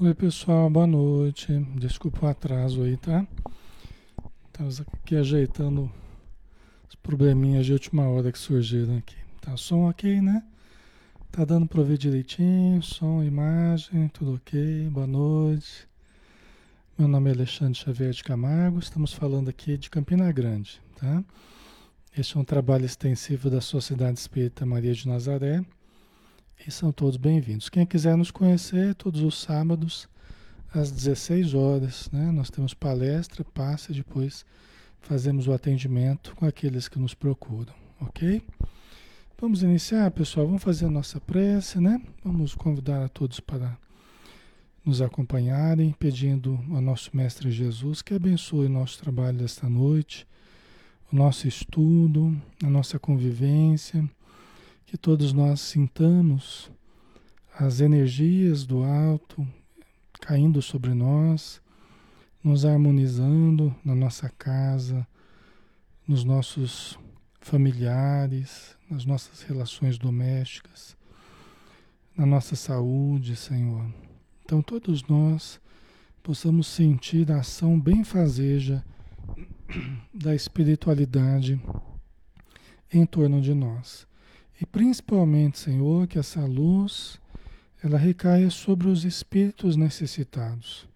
[0.00, 1.52] Oi, pessoal, boa noite.
[1.76, 3.24] Desculpa o atraso aí, tá?
[4.48, 5.88] Estamos aqui ajeitando
[6.88, 9.14] os probleminhas de última hora que surgiram aqui.
[9.40, 10.42] Tá som ok, né?
[11.30, 14.88] Tá dando para ver direitinho, som, imagem, tudo ok.
[14.90, 15.86] Boa noite.
[16.98, 21.22] Meu nome é Alexandre Xavier de Camargo, estamos falando aqui de Campina Grande, tá?
[22.18, 25.64] Este é um trabalho extensivo da Sociedade Espírita Maria de Nazaré
[26.66, 27.68] e são todos bem-vindos.
[27.68, 30.08] Quem quiser nos conhecer, todos os sábados,
[30.72, 32.30] às 16 horas, né?
[32.32, 34.44] Nós temos palestra, passa depois
[35.00, 38.42] fazemos o atendimento com aqueles que nos procuram, ok?
[39.38, 40.46] Vamos iniciar, pessoal.
[40.46, 42.00] Vamos fazer a nossa prece, né?
[42.24, 43.76] Vamos convidar a todos para
[44.84, 50.26] nos acompanharem, pedindo ao nosso Mestre Jesus que abençoe o nosso trabalho desta noite,
[51.12, 54.08] o nosso estudo, a nossa convivência
[54.94, 56.70] que todos nós sintamos
[57.58, 59.44] as energias do alto
[60.20, 61.60] caindo sobre nós,
[62.44, 65.04] nos harmonizando na nossa casa,
[66.06, 66.96] nos nossos
[67.40, 70.96] familiares, nas nossas relações domésticas,
[72.16, 73.92] na nossa saúde, Senhor.
[74.44, 75.60] Então, todos nós
[76.22, 78.84] possamos sentir a ação benfazeja
[80.14, 81.60] da espiritualidade
[82.92, 84.06] em torno de nós.
[84.60, 87.20] E principalmente, Senhor, que essa luz
[87.82, 90.88] ela recaia sobre os espíritos necessitados,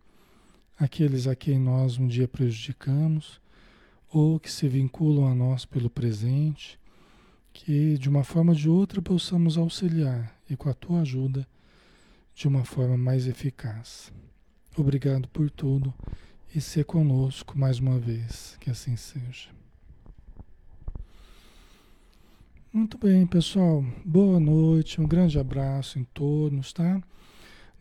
[0.79, 3.41] aqueles a quem nós um dia prejudicamos
[4.11, 6.79] ou que se vinculam a nós pelo presente,
[7.53, 11.47] que de uma forma ou de outra possamos auxiliar e com a tua ajuda
[12.35, 14.13] de uma forma mais eficaz.
[14.77, 15.93] Obrigado por tudo
[16.55, 19.58] e ser conosco mais uma vez, que assim seja.
[22.71, 23.83] Muito bem, pessoal.
[24.05, 27.03] Boa noite, um grande abraço em todos, tá?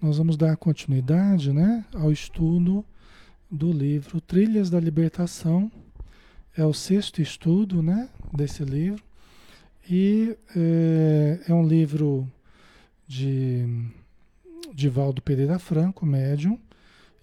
[0.01, 2.85] Nós vamos dar continuidade, né, ao estudo
[3.51, 5.69] do livro Trilhas da Libertação.
[6.55, 9.03] É o sexto estudo, né, desse livro.
[9.89, 12.25] E é, é um livro
[13.05, 13.65] de,
[14.73, 16.57] de Valdo Pereira Franco, médium,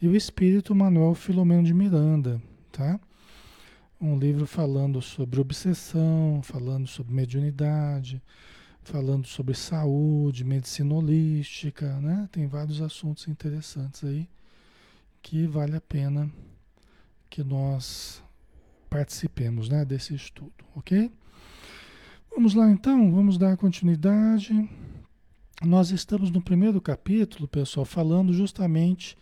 [0.02, 3.00] e o espírito Manuel Filomeno de Miranda, tá?
[4.04, 8.22] Um livro falando sobre obsessão, falando sobre mediunidade,
[8.82, 12.28] falando sobre saúde, medicina holística, né?
[12.30, 14.28] Tem vários assuntos interessantes aí
[15.22, 16.30] que vale a pena
[17.30, 18.22] que nós
[18.90, 21.10] participemos, né, desse estudo, ok?
[22.30, 24.68] Vamos lá então, vamos dar continuidade.
[25.62, 29.16] Nós estamos no primeiro capítulo, pessoal, falando justamente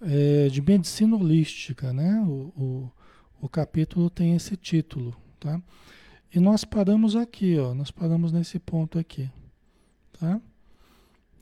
[0.00, 2.20] é, de medicina holística, né?
[2.20, 2.92] O, o
[3.42, 5.60] o capítulo tem esse título, tá?
[6.32, 9.28] E nós paramos aqui, ó, nós paramos nesse ponto aqui,
[10.18, 10.40] tá?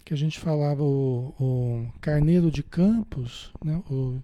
[0.03, 3.83] Que a gente falava o, o Carneiro de Campos, né?
[3.91, 4.19] O,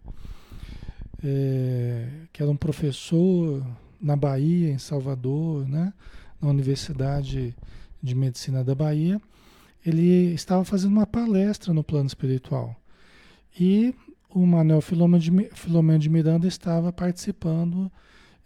[1.23, 3.65] é, que era um professor
[4.01, 5.93] na Bahia, em Salvador, né?
[6.41, 7.55] Na Universidade
[8.03, 9.21] de Medicina da Bahia,
[9.85, 12.75] ele estava fazendo uma palestra no plano espiritual.
[13.61, 13.95] E
[14.31, 17.91] o Manuel Filomeno de, Filomeno de Miranda estava participando,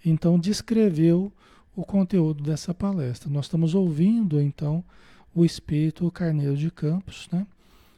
[0.04, 1.32] então descreveu
[1.74, 3.30] o conteúdo dessa palestra.
[3.30, 4.84] Nós estamos ouvindo, então,
[5.34, 7.46] o espírito Carneiro de Campos, né?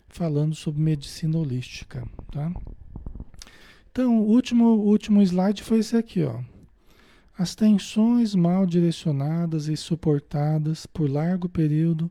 [0.09, 2.07] falando sobre medicina holística.
[2.31, 2.53] Tá?
[3.91, 6.23] Então, o último, último slide foi esse aqui.
[6.23, 6.41] Ó.
[7.37, 12.11] As tensões mal direcionadas e suportadas por largo período,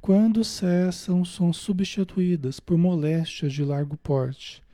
[0.00, 4.65] quando cessam, são substituídas por moléstias de largo porte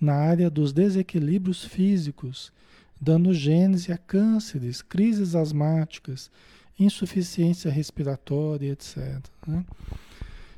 [0.00, 2.52] na área dos desequilíbrios físicos,
[3.00, 6.30] dando gênese a cânceres, crises asmáticas,
[6.78, 9.20] insuficiência respiratória, etc.
[9.46, 9.64] Né?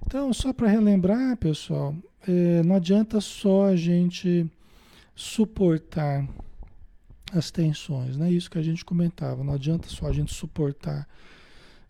[0.07, 1.95] Então, só para relembrar, pessoal,
[2.27, 4.51] é, não adianta só a gente
[5.15, 6.27] suportar
[7.33, 8.31] as tensões, né?
[8.31, 11.07] Isso que a gente comentava, não adianta só a gente suportar.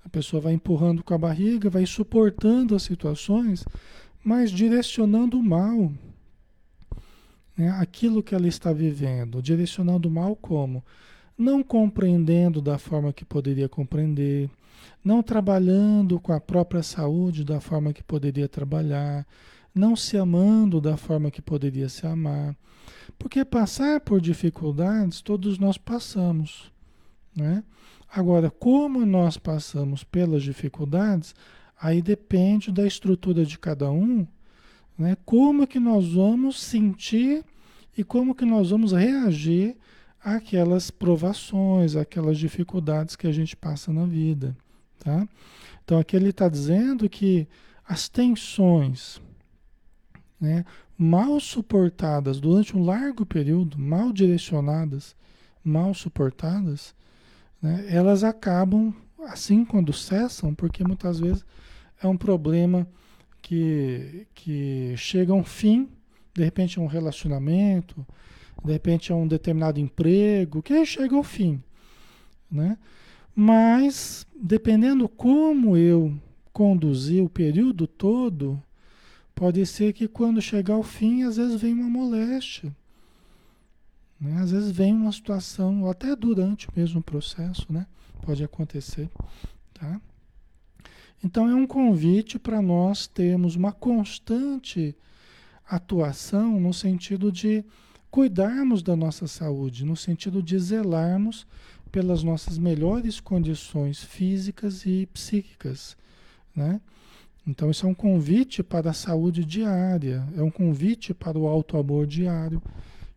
[0.04, 3.64] A pessoa vai empurrando com a barriga, vai suportando as situações,
[4.22, 5.92] mas direcionando o mal
[7.60, 10.82] né, aquilo que ela está vivendo, direcionando mal como?
[11.36, 14.48] Não compreendendo da forma que poderia compreender,
[15.04, 19.26] não trabalhando com a própria saúde da forma que poderia trabalhar,
[19.74, 22.56] não se amando da forma que poderia se amar.
[23.18, 26.72] Porque passar por dificuldades todos nós passamos.
[27.36, 27.62] Né?
[28.10, 31.34] Agora, como nós passamos pelas dificuldades,
[31.78, 34.26] aí depende da estrutura de cada um
[35.00, 35.16] né?
[35.24, 37.42] Como que nós vamos sentir
[37.96, 39.74] e como que nós vamos reagir
[40.22, 44.54] àquelas provações, àquelas dificuldades que a gente passa na vida,
[44.98, 45.26] tá?
[45.82, 47.48] Então aqui ele está dizendo que
[47.88, 49.22] as tensões,
[50.38, 50.66] né?
[50.98, 55.16] mal suportadas durante um largo período, mal direcionadas,
[55.64, 56.94] mal suportadas,
[57.62, 58.94] né, elas acabam
[59.26, 61.42] assim quando cessam, porque muitas vezes
[62.02, 62.86] é um problema
[63.42, 65.88] que, que chega a um fim,
[66.34, 68.06] de repente é um relacionamento,
[68.64, 71.62] de repente é um determinado emprego, que chega ao fim.
[72.50, 72.76] Né?
[73.34, 76.16] Mas, dependendo como eu
[76.52, 78.62] conduzir o período todo,
[79.34, 82.74] pode ser que quando chegar ao fim, às vezes vem uma moléstia.
[84.20, 84.40] Né?
[84.40, 87.86] Às vezes vem uma situação, ou até durante o mesmo processo, né?
[88.20, 89.08] pode acontecer.
[89.72, 90.00] Tá?
[91.22, 94.96] Então é um convite para nós termos uma constante
[95.68, 97.64] atuação no sentido de
[98.10, 101.46] cuidarmos da nossa saúde, no sentido de zelarmos
[101.92, 105.96] pelas nossas melhores condições físicas e psíquicas,
[106.54, 106.80] né?
[107.46, 111.76] Então isso é um convite para a saúde diária, é um convite para o alto
[111.76, 112.62] amor diário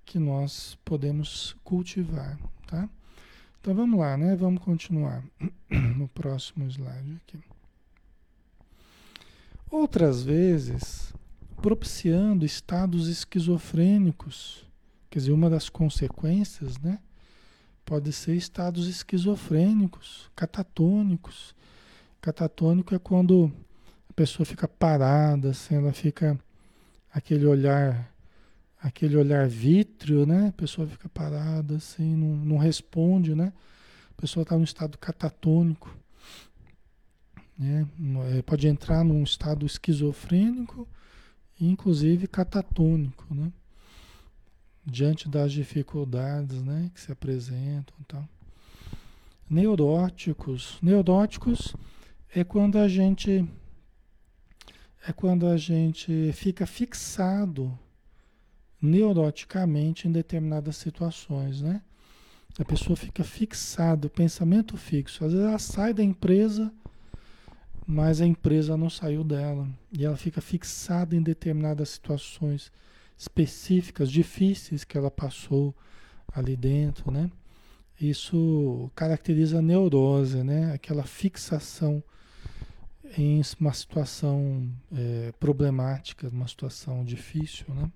[0.06, 2.90] que nós podemos cultivar, tá?
[3.60, 4.36] Então vamos lá, né?
[4.36, 5.24] Vamos continuar
[5.98, 7.53] no próximo slide aqui.
[9.74, 11.12] Outras vezes,
[11.60, 14.68] propiciando estados esquizofrênicos,
[15.10, 17.00] quer dizer, uma das consequências, né?
[17.84, 21.56] Pode ser estados esquizofrênicos, catatônicos.
[22.22, 23.52] Catatônico é quando
[24.08, 26.40] a pessoa fica parada, assim, ela fica
[27.12, 28.14] aquele olhar,
[28.80, 30.50] aquele olhar vítreo, né?
[30.50, 33.52] A pessoa fica parada, assim, não, não responde, né?
[34.16, 36.03] A pessoa está num estado catatônico.
[37.58, 37.88] Né?
[38.38, 40.88] É, pode entrar num estado esquizofrênico,
[41.60, 43.52] inclusive catatônico, né?
[44.86, 47.96] diante das dificuldades né, que se apresentam.
[48.02, 48.28] Então.
[49.50, 50.78] Neuróticos.
[50.82, 51.76] Neuróticos
[52.34, 53.48] é quando a gente
[55.06, 57.78] é quando a gente fica fixado
[58.82, 61.82] neuroticamente em determinadas situações, né?
[62.58, 65.26] A pessoa fica fixada, pensamento fixo.
[65.26, 66.72] Às vezes ela sai da empresa,
[67.86, 69.68] mas a empresa não saiu dela.
[69.92, 72.72] E ela fica fixada em determinadas situações
[73.18, 75.76] específicas, difíceis que ela passou
[76.34, 77.30] ali dentro, né?
[78.00, 80.74] Isso caracteriza a neurose, né?
[80.74, 82.04] Aquela fixação
[83.18, 87.92] em uma situação é, problemática, uma situação difícil, né?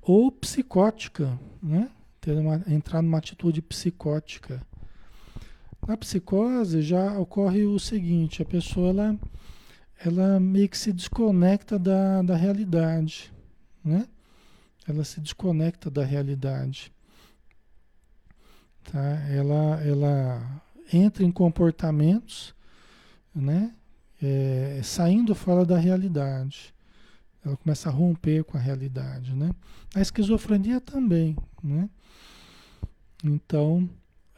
[0.00, 1.90] Ou psicótica, né?
[2.20, 4.64] Ter uma, entrar numa atitude psicótica.
[5.86, 9.18] Na psicose já ocorre o seguinte, a pessoa ela
[10.04, 13.32] ela meio que se desconecta da, da realidade,
[13.84, 14.06] né?
[14.86, 16.92] Ela se desconecta da realidade,
[18.84, 19.00] tá?
[19.30, 20.62] Ela, ela
[20.92, 22.54] entra em comportamentos,
[23.34, 23.74] né?
[24.20, 26.74] É, saindo fora da realidade.
[27.44, 29.50] Ela começa a romper com a realidade, né?
[29.94, 31.88] A esquizofrenia também, né?
[33.24, 33.88] Então,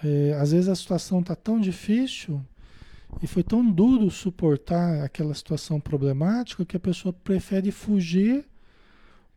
[0.02, 2.44] é, às vezes a situação está tão difícil
[3.22, 8.44] e foi tão duro suportar aquela situação problemática que a pessoa prefere fugir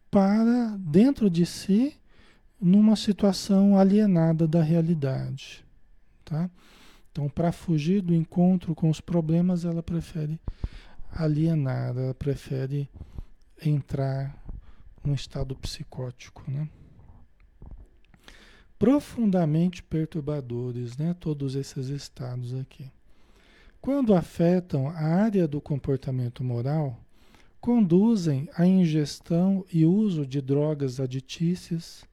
[0.09, 1.95] para dentro de si
[2.59, 5.65] numa situação alienada da realidade,
[6.23, 6.49] tá?
[7.11, 10.39] Então, para fugir do encontro com os problemas, ela prefere
[11.11, 12.87] alienar, ela prefere
[13.65, 14.37] entrar
[15.03, 16.69] num estado psicótico, né?
[18.81, 21.15] Profundamente perturbadores, né?
[21.19, 22.91] Todos esses estados aqui
[23.81, 26.99] quando afetam a área do comportamento moral,
[27.59, 32.05] conduzem à ingestão e uso de drogas aditícias,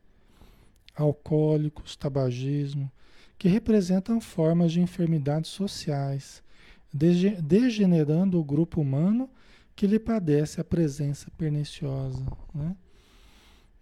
[0.97, 2.91] alcoólicos, tabagismo,
[3.37, 6.43] que representam formas de enfermidades sociais,
[6.91, 9.29] degenerando o grupo humano
[9.77, 12.25] que lhe padece a presença perniciosa.
[12.55, 12.75] Né?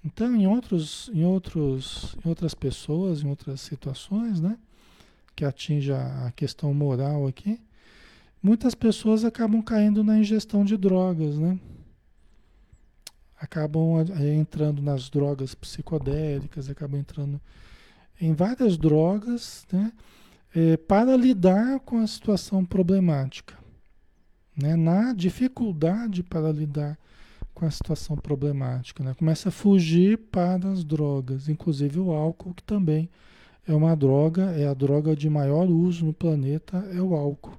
[0.07, 4.57] Então, em, outros, em, outros, em outras pessoas, em outras situações, né,
[5.35, 7.61] que atinge a questão moral aqui,
[8.41, 11.59] muitas pessoas acabam caindo na ingestão de drogas, né?
[13.39, 14.01] Acabam
[14.39, 17.41] entrando nas drogas psicodélicas, acabam entrando
[18.21, 19.93] em várias drogas, né?
[20.55, 23.59] É, para lidar com a situação problemática,
[24.57, 24.77] né?
[24.77, 27.03] Na dificuldade para lidar com
[27.65, 29.15] a situação problemática, né?
[29.15, 33.09] Começa a fugir para as drogas, inclusive o álcool, que também
[33.67, 37.59] é uma droga, é a droga de maior uso no planeta, é o álcool.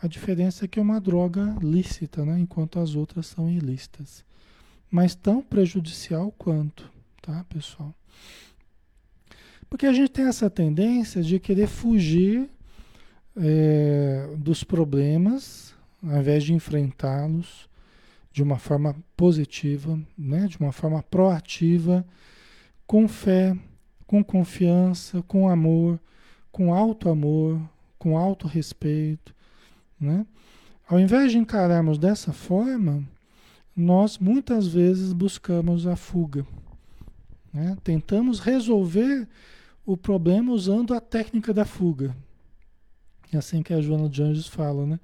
[0.00, 2.38] A diferença é que é uma droga lícita, né?
[2.38, 4.24] enquanto as outras são ilícitas.
[4.90, 6.90] Mas tão prejudicial quanto,
[7.22, 7.94] tá, pessoal?
[9.68, 12.48] Porque a gente tem essa tendência de querer fugir
[13.36, 17.68] é, dos problemas, ao invés de enfrentá-los,
[18.34, 20.48] de uma forma positiva, né?
[20.48, 22.04] de uma forma proativa,
[22.84, 23.56] com fé,
[24.08, 26.00] com confiança, com amor,
[26.50, 27.60] com alto amor,
[27.96, 29.32] com alto respeito,
[30.00, 30.26] né?
[30.88, 33.08] Ao invés de encararmos dessa forma,
[33.74, 36.44] nós muitas vezes buscamos a fuga.
[37.52, 37.76] Né?
[37.84, 39.28] Tentamos resolver
[39.86, 42.14] o problema usando a técnica da fuga.
[43.32, 45.00] É assim que a Joana de Anjos fala, né?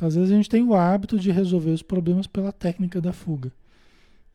[0.00, 3.12] Então, às vezes a gente tem o hábito de resolver os problemas pela técnica da
[3.12, 3.52] fuga.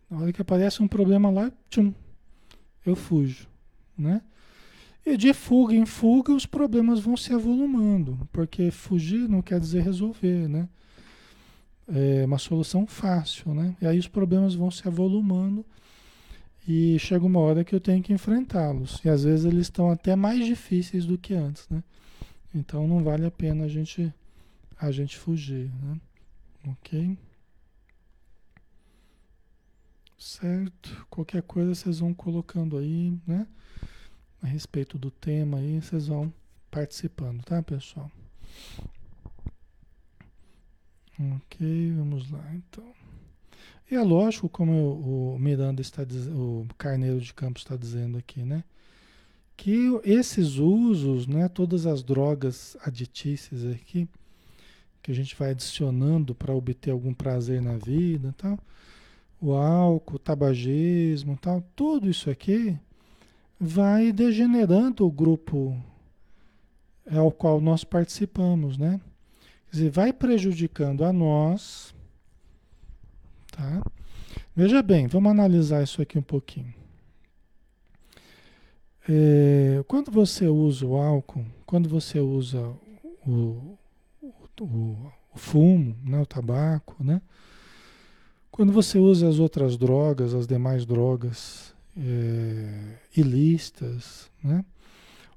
[0.08, 1.92] Na hora que aparece um problema lá, tchum,
[2.86, 3.48] eu fujo,
[3.98, 4.22] né?
[5.04, 9.82] E de fuga em fuga os problemas vão se avolumando, porque fugir não quer dizer
[9.82, 10.70] resolver, né?
[11.88, 13.76] É uma solução fácil, né?
[13.82, 15.66] E aí os problemas vão se avolumando
[16.68, 19.02] e chega uma hora que eu tenho que enfrentá-los.
[19.04, 21.84] E às vezes eles estão até mais difíceis do que antes, né?
[22.54, 24.14] Então não vale a pena a gente
[24.78, 26.00] a gente fugir, né?
[26.68, 27.18] OK?
[30.18, 31.06] Certo?
[31.10, 33.48] Qualquer coisa vocês vão colocando aí, né?
[34.46, 36.32] a respeito do tema aí, vocês vão
[36.70, 38.12] participando, tá, pessoal?
[41.38, 42.86] Ok, vamos lá então.
[43.90, 48.44] E é lógico, como o Miranda está dizendo, o Carneiro de Campos está dizendo aqui,
[48.44, 48.64] né?
[49.58, 54.08] Que esses usos, né, todas as drogas aditícias aqui,
[55.06, 58.58] que a gente vai adicionando para obter algum prazer na vida, tal,
[59.40, 62.76] o álcool, o tabagismo, tal, tudo isso aqui
[63.60, 65.80] vai degenerando o grupo
[67.12, 69.00] ao qual nós participamos, né?
[69.70, 71.94] Quer dizer, vai prejudicando a nós,
[73.52, 73.84] tá?
[74.56, 76.74] Veja bem, vamos analisar isso aqui um pouquinho.
[79.08, 82.74] É, quando você usa o álcool, quando você usa
[83.24, 83.78] o,
[84.64, 87.22] o, o, fumo, né, o tabaco, né?
[88.52, 94.64] Quando você usa as outras drogas, as demais drogas, é, ilícitas, né?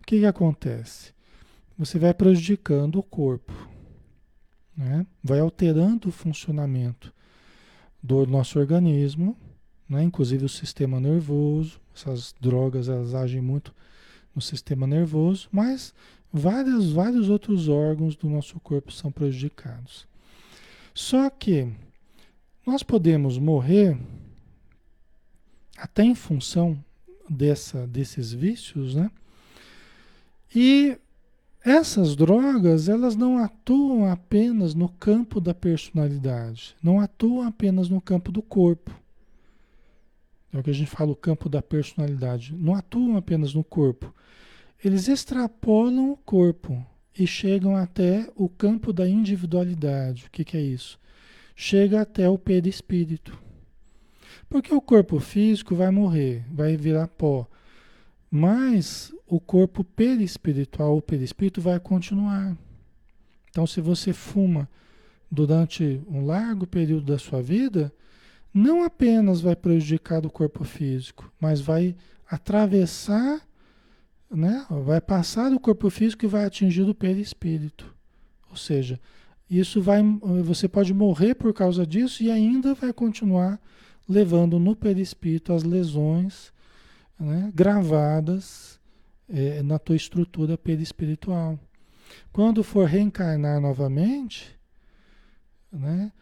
[0.01, 1.13] O que, que acontece?
[1.77, 3.53] Você vai prejudicando o corpo,
[4.77, 5.07] né?
[5.23, 7.13] vai alterando o funcionamento
[8.03, 9.37] do nosso organismo,
[9.89, 10.03] né?
[10.03, 11.81] inclusive o sistema nervoso.
[11.95, 13.75] Essas drogas elas agem muito
[14.35, 15.95] no sistema nervoso, mas
[16.33, 20.07] vários, vários outros órgãos do nosso corpo são prejudicados.
[20.95, 21.73] Só que
[22.67, 23.99] nós podemos morrer
[25.77, 26.83] até em função
[27.29, 29.11] dessa, desses vícios, né?
[30.55, 30.99] E
[31.65, 38.33] essas drogas, elas não atuam apenas no campo da personalidade, não atuam apenas no campo
[38.33, 38.91] do corpo.
[40.53, 42.55] É o que a gente fala, o campo da personalidade.
[42.55, 44.15] Não atuam apenas no corpo.
[44.83, 46.87] Eles extrapolam o corpo
[47.19, 50.27] e chegam até o campo da individualidade.
[50.27, 50.99] O que, que é isso?
[51.57, 53.37] Chega até o perispírito.
[54.49, 57.47] Porque o corpo físico vai morrer, vai virar pó.
[58.31, 62.57] Mas o corpo perispiritual, o perispírito vai continuar.
[63.51, 64.69] Então, se você fuma
[65.31, 67.93] durante um largo período da sua vida,
[68.53, 71.97] não apenas vai prejudicar o corpo físico, mas vai
[72.31, 73.41] atravessar,
[74.31, 74.67] né?
[74.85, 77.95] vai passar do corpo físico e vai atingir o perispírito.
[78.51, 79.01] Ou seja,
[79.51, 80.03] isso vai,
[80.43, 83.61] você pode morrer por causa disso e ainda vai continuar
[84.09, 86.53] levando no perispírito as lesões
[87.19, 88.79] né, gravadas
[89.29, 91.59] é, na tua estrutura perispiritual.
[92.33, 94.59] Quando for reencarnar novamente,
[95.71, 96.13] né,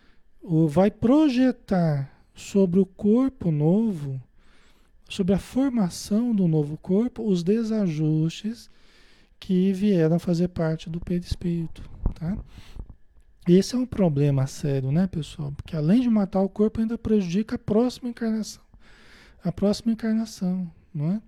[0.69, 4.21] vai projetar sobre o corpo novo,
[5.09, 8.69] sobre a formação do novo corpo, os desajustes
[9.39, 11.89] que vieram fazer parte do perispírito.
[12.15, 12.37] Tá?
[13.47, 15.53] Esse é um problema sério, né, pessoal?
[15.53, 18.63] Porque além de matar o corpo, ainda prejudica a próxima encarnação.
[19.45, 21.23] A próxima encarnação, não é?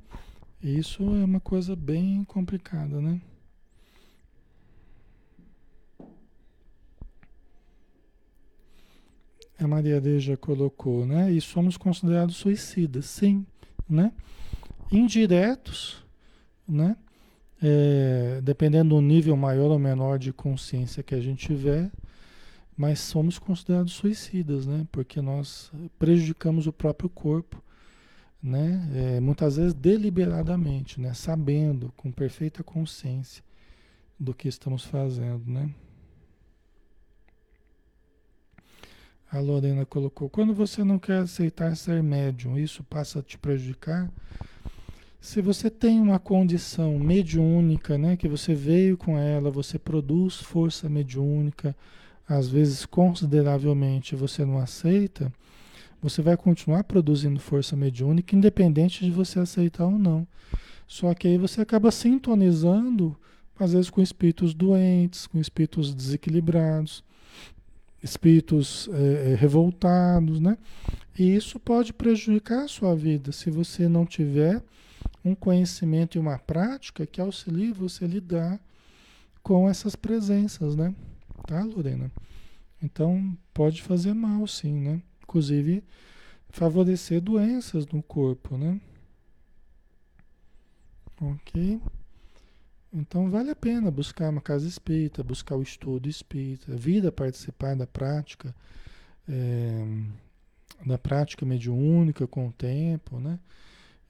[0.61, 3.21] Isso é uma coisa bem complicada, né?
[9.57, 11.31] A Maria Deja colocou, né?
[11.31, 13.47] E somos considerados suicidas, sim,
[13.89, 14.13] né?
[14.91, 16.05] Indiretos,
[16.67, 16.97] né?
[17.61, 21.91] É, dependendo do nível maior ou menor de consciência que a gente tiver,
[22.77, 24.87] mas somos considerados suicidas, né?
[24.93, 27.61] Porque nós prejudicamos o próprio corpo,
[28.41, 28.89] né?
[28.95, 31.13] É, muitas vezes deliberadamente, né?
[31.15, 33.43] Sabendo, com perfeita consciência
[34.19, 35.69] do que estamos fazendo, né?
[39.31, 44.11] A Lorena colocou: quando você não quer aceitar ser médium, isso passa a te prejudicar?
[45.21, 50.89] Se você tem uma condição mediúnica, né, que você veio com ela, você produz força
[50.89, 51.77] mediúnica,
[52.27, 55.33] às vezes consideravelmente você não aceita,
[56.01, 60.27] você vai continuar produzindo força mediúnica, independente de você aceitar ou não.
[60.87, 63.17] Só que aí você acaba sintonizando,
[63.59, 67.05] às vezes, com espíritos doentes, com espíritos desequilibrados,
[68.03, 70.57] espíritos é, revoltados, né?
[71.19, 74.63] E isso pode prejudicar a sua vida se você não tiver
[75.25, 78.61] um conhecimento e uma prática que auxilie você a lidar
[79.43, 80.95] com essas presenças, né?
[81.47, 82.11] Tá, Lorena?
[82.83, 85.03] Então, pode fazer mal, sim, né?
[85.23, 85.83] Inclusive,
[86.51, 88.81] favorecer doenças no corpo, né?
[91.21, 91.81] Ok?
[92.99, 97.77] Então, vale a pena buscar uma casa espírita, buscar o estudo espírita, vir a participar
[97.77, 98.53] da prática,
[99.29, 99.87] é,
[100.85, 103.39] da prática mediúnica com o tempo, né?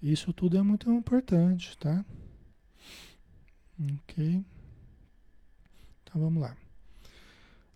[0.02, 2.02] Isso tudo é muito importante, tá?
[3.78, 4.42] Ok?
[6.02, 6.56] Então, vamos lá.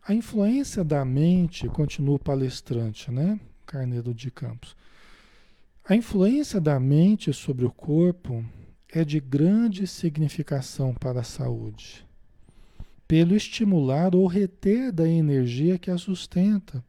[0.09, 3.39] A influência da mente, continua o palestrante, né?
[3.67, 4.75] Carneiro de Campos.
[5.85, 8.43] A influência da mente sobre o corpo
[8.93, 12.07] é de grande significação para a saúde,
[13.09, 16.85] pelo estimular ou reter da energia que a sustenta.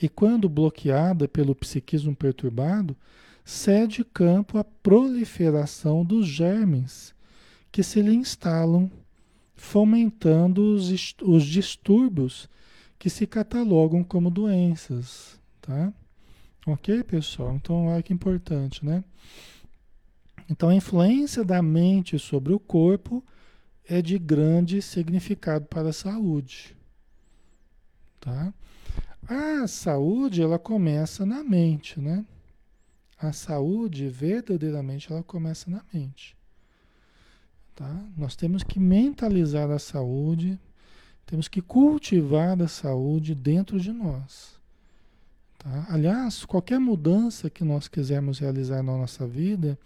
[0.00, 2.94] E quando bloqueada pelo psiquismo perturbado,
[3.42, 7.14] cede campo à proliferação dos germes
[7.70, 8.90] que se lhe instalam
[9.54, 12.48] fomentando os, os distúrbios
[12.98, 15.92] que se catalogam como doenças, tá?
[16.66, 17.54] Ok, pessoal?
[17.56, 19.02] Então, olha que importante, né?
[20.52, 23.24] Então, a influência da mente sobre o corpo
[23.88, 26.76] é de grande significado para a saúde,
[28.20, 28.52] tá?
[29.26, 32.22] A saúde, ela começa na mente, né?
[33.18, 36.36] A saúde, verdadeiramente, ela começa na mente.
[37.74, 38.04] Tá?
[38.14, 40.60] Nós temos que mentalizar a saúde,
[41.24, 44.60] temos que cultivar a saúde dentro de nós.
[45.56, 45.86] Tá?
[45.88, 49.78] Aliás, qualquer mudança que nós quisermos realizar na nossa vida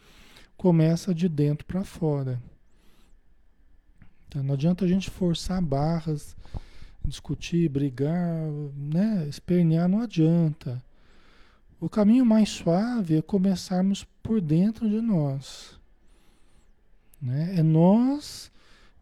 [0.56, 2.40] começa de dentro para fora.
[4.28, 6.36] Então, não adianta a gente forçar barras,
[7.04, 9.26] discutir, brigar, né?
[9.28, 10.82] espernear, não adianta.
[11.80, 15.78] O caminho mais suave é começarmos por dentro de nós.
[17.20, 17.56] Né?
[17.58, 18.50] É nós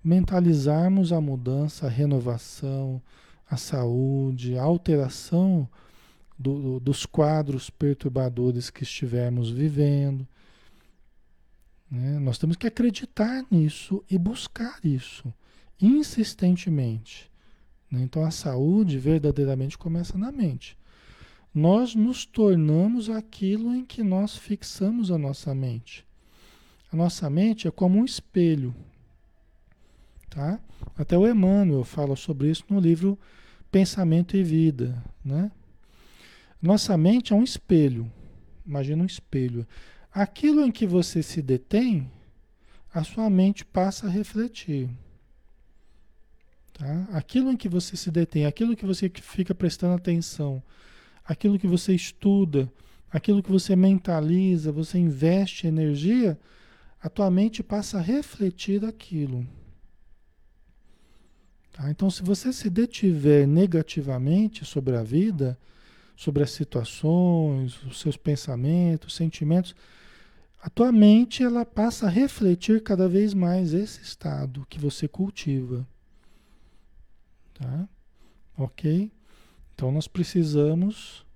[0.02, 3.00] mentalizarmos a mudança, a renovação,
[3.48, 5.68] a saúde, a alteração
[6.38, 10.26] do, do, dos quadros perturbadores que estivermos vivendo.
[11.90, 12.18] Né?
[12.18, 15.32] Nós temos que acreditar nisso e buscar isso
[15.80, 17.30] insistentemente.
[17.90, 18.02] Né?
[18.02, 20.76] Então a saúde verdadeiramente começa na mente.
[21.54, 26.04] Nós nos tornamos aquilo em que nós fixamos a nossa mente.
[26.92, 28.74] A nossa mente é como um espelho.
[30.28, 30.58] Tá?
[30.96, 33.18] Até o Emmanuel fala sobre isso no livro
[33.70, 35.02] Pensamento e Vida.
[35.24, 35.50] Né?
[36.60, 38.10] Nossa mente é um espelho.
[38.66, 39.66] Imagina um espelho.
[40.14, 42.08] Aquilo em que você se detém,
[42.92, 44.88] a sua mente passa a refletir.
[46.72, 47.08] Tá?
[47.10, 50.62] Aquilo em que você se detém, aquilo que você fica prestando atenção,
[51.24, 52.72] aquilo que você estuda,
[53.10, 56.38] aquilo que você mentaliza, você investe energia,
[57.02, 59.44] a tua mente passa a refletir aquilo.
[61.72, 61.90] Tá?
[61.90, 65.58] Então, se você se detiver negativamente sobre a vida,
[66.16, 69.74] sobre as situações, os seus pensamentos, sentimentos,
[70.64, 75.86] a tua mente ela passa a refletir cada vez mais esse estado que você cultiva.
[77.52, 77.86] Tá?
[78.56, 79.12] Ok?
[79.74, 81.26] Então nós precisamos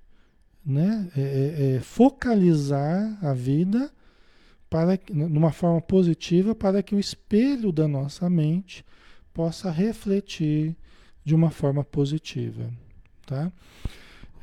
[0.65, 3.93] né, é, é, é focalizar a vida
[4.71, 8.83] para numa forma positiva para que o espelho da nossa mente
[9.35, 10.75] possa refletir
[11.23, 12.73] de uma forma positiva,
[13.27, 13.53] tá?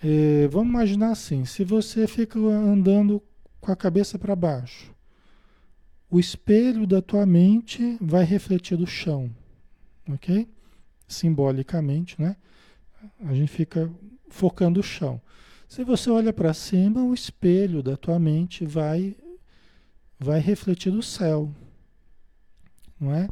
[0.04, 3.20] É, vamos imaginar assim, se você fica andando
[3.66, 4.94] com a cabeça para baixo,
[6.08, 9.32] o espelho da tua mente vai refletir do chão,
[10.08, 10.48] ok?
[11.08, 12.36] Simbolicamente, né?
[13.22, 13.92] A gente fica
[14.30, 15.20] focando o chão.
[15.68, 19.16] Se você olha para cima, o espelho da tua mente vai
[20.20, 21.52] vai refletir o céu.
[23.00, 23.28] Não é?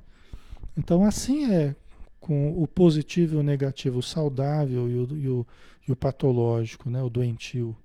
[0.76, 1.76] Então, assim é
[2.20, 5.48] com o positivo e o negativo, o saudável e o, e o,
[5.88, 7.04] e o patológico, né?
[7.04, 7.76] o doentio.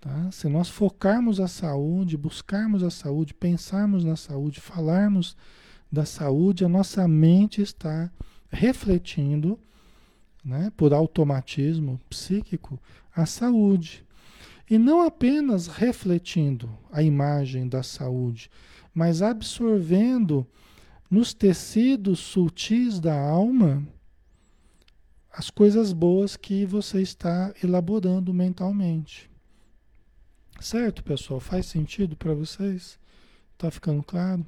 [0.00, 0.30] Tá?
[0.30, 5.36] Se nós focarmos a saúde, buscarmos a saúde, pensarmos na saúde, falarmos
[5.90, 8.10] da saúde, a nossa mente está
[8.48, 9.58] refletindo,
[10.44, 12.80] né, por automatismo psíquico,
[13.14, 14.04] a saúde.
[14.68, 18.50] E não apenas refletindo a imagem da saúde,
[18.92, 20.46] mas absorvendo
[21.10, 23.86] nos tecidos sutis da alma
[25.36, 29.30] as coisas boas que você está elaborando mentalmente.
[30.60, 31.38] Certo, pessoal?
[31.38, 32.98] Faz sentido para vocês?
[33.58, 34.44] Tá ficando claro?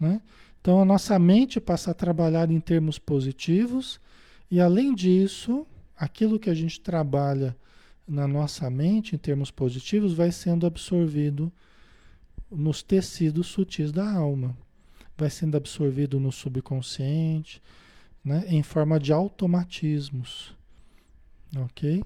[0.00, 0.20] Né?
[0.60, 4.00] Então a nossa mente passa a trabalhar em termos positivos
[4.50, 7.56] e além disso, aquilo que a gente trabalha
[8.06, 11.52] na nossa mente em termos positivos vai sendo absorvido
[12.50, 14.56] nos tecidos sutis da alma,
[15.16, 17.62] vai sendo absorvido no subconsciente,
[18.24, 20.54] né, em forma de automatismos,
[21.56, 22.02] ok?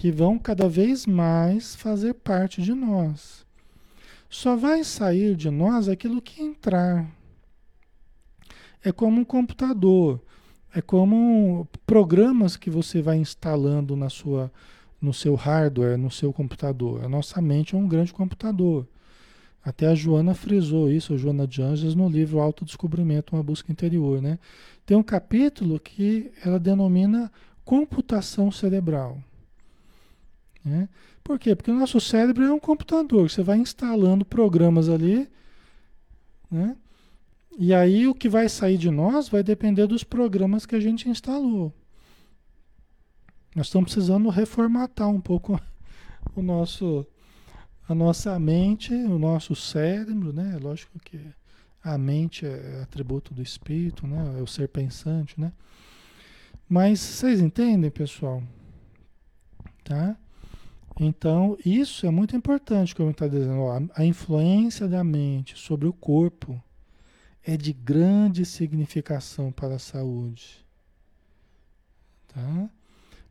[0.00, 3.44] Que vão cada vez mais fazer parte de nós.
[4.30, 7.06] Só vai sair de nós aquilo que entrar.
[8.82, 10.18] É como um computador,
[10.74, 14.50] é como programas que você vai instalando na sua,
[14.98, 17.04] no seu hardware, no seu computador.
[17.04, 18.88] A nossa mente é um grande computador.
[19.62, 24.22] Até a Joana frisou isso, a Joana de Anjos, no livro Autodescobrimento, uma busca interior,
[24.22, 24.38] né?
[24.86, 27.30] Tem um capítulo que ela denomina
[27.66, 29.22] computação cerebral.
[30.64, 30.88] Né?
[31.22, 31.54] Por quê?
[31.54, 35.28] Porque o nosso cérebro é um computador, você vai instalando programas ali,
[36.50, 36.76] né?
[37.58, 41.08] E aí o que vai sair de nós vai depender dos programas que a gente
[41.08, 41.74] instalou.
[43.54, 45.60] Nós estamos precisando reformatar um pouco
[46.34, 47.06] o nosso
[47.88, 50.56] a nossa mente, o nosso cérebro, né?
[50.62, 51.20] Lógico que
[51.82, 54.36] a mente é atributo do espírito, né?
[54.38, 55.52] É o ser pensante, né?
[56.68, 58.42] Mas vocês entendem, pessoal?
[59.82, 60.16] Tá?
[61.02, 63.62] Então, isso é muito importante, como está dizendo.
[63.94, 66.62] A influência da mente sobre o corpo
[67.42, 70.62] é de grande significação para a saúde.
[72.28, 72.68] Tá?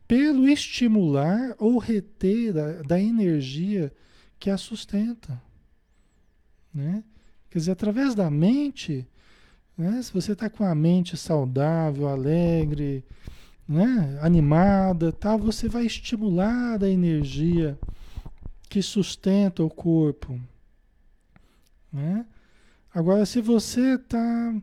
[0.08, 3.94] Pelo estimular ou reter da, da energia
[4.40, 5.40] que a sustenta.
[6.74, 7.04] Né?
[7.52, 9.08] Quer dizer, através da mente,
[9.78, 10.02] né?
[10.02, 13.06] se você está com a mente saudável, alegre,
[13.70, 14.18] né?
[14.24, 17.78] animada, tal, você vai estimular a energia
[18.68, 20.42] que sustenta o corpo.
[21.94, 22.26] Né?
[22.92, 24.56] Agora, se você está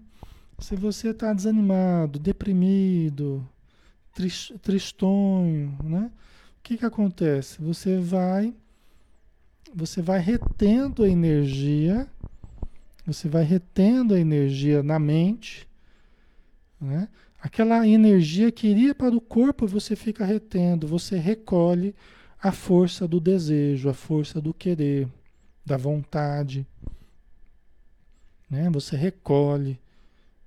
[0.58, 3.46] se você está desanimado, deprimido,
[4.62, 6.10] tristonho, né?
[6.58, 7.60] O que, que acontece?
[7.62, 8.54] Você vai
[9.74, 12.08] você vai retendo a energia,
[13.06, 15.68] você vai retendo a energia na mente,
[16.80, 17.08] né?
[17.46, 21.94] Aquela energia que iria para o corpo, você fica retendo, você recolhe
[22.42, 25.08] a força do desejo, a força do querer,
[25.64, 26.66] da vontade.
[28.50, 28.68] Né?
[28.70, 29.78] Você recolhe,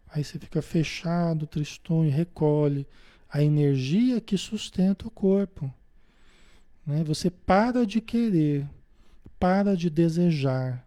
[0.10, 2.86] aí você fica fechado, tristonho, recolhe
[3.30, 5.74] a energia que sustenta o corpo.
[6.86, 7.02] Né?
[7.06, 8.68] Você para de querer,
[9.40, 10.86] para de desejar,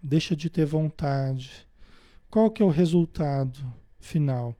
[0.00, 1.66] deixa de ter vontade.
[2.30, 3.58] Qual que é o resultado
[3.98, 4.56] final?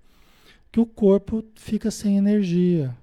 [0.74, 2.96] Que o corpo fica sem energia.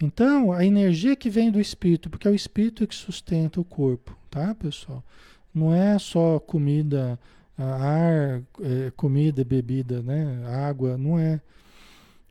[0.00, 4.16] Então, a energia que vem do espírito, porque é o espírito que sustenta o corpo,
[4.30, 5.02] tá, pessoal?
[5.52, 7.18] Não é só comida,
[7.58, 10.46] ar, é, comida, bebida, né?
[10.46, 11.40] Água, não é.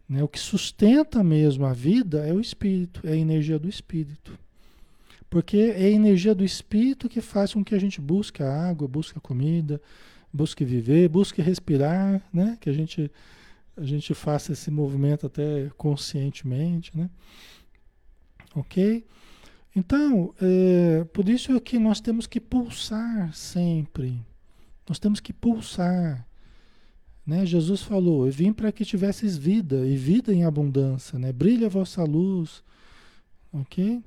[0.07, 0.23] Né?
[0.23, 4.39] O que sustenta mesmo a vida é o espírito, é a energia do espírito.
[5.29, 8.87] Porque é a energia do espírito que faz com que a gente busque a água,
[8.87, 9.81] busque a comida,
[10.31, 12.57] busque viver, busque respirar, né?
[12.61, 13.11] Que a gente,
[13.75, 17.09] a gente faça esse movimento até conscientemente, né?
[18.55, 19.05] Ok?
[19.75, 24.21] Então, é, por isso é que nós temos que pulsar sempre.
[24.87, 26.27] Nós temos que pulsar.
[27.25, 27.45] Né?
[27.45, 31.17] Jesus falou: Eu vim para que tivesses vida, e vida em abundância.
[31.17, 31.31] Né?
[31.31, 32.63] Brilha a vossa luz.
[33.51, 34.03] Ok?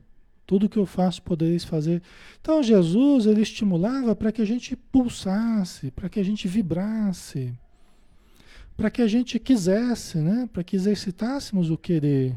[0.46, 2.00] Tudo que eu faço podereis fazer.
[2.40, 7.52] Então Jesus ele estimulava para que a gente pulsasse, para que a gente vibrasse,
[8.76, 10.48] para que a gente quisesse, né?
[10.52, 12.36] Para que exercitássemos o querer.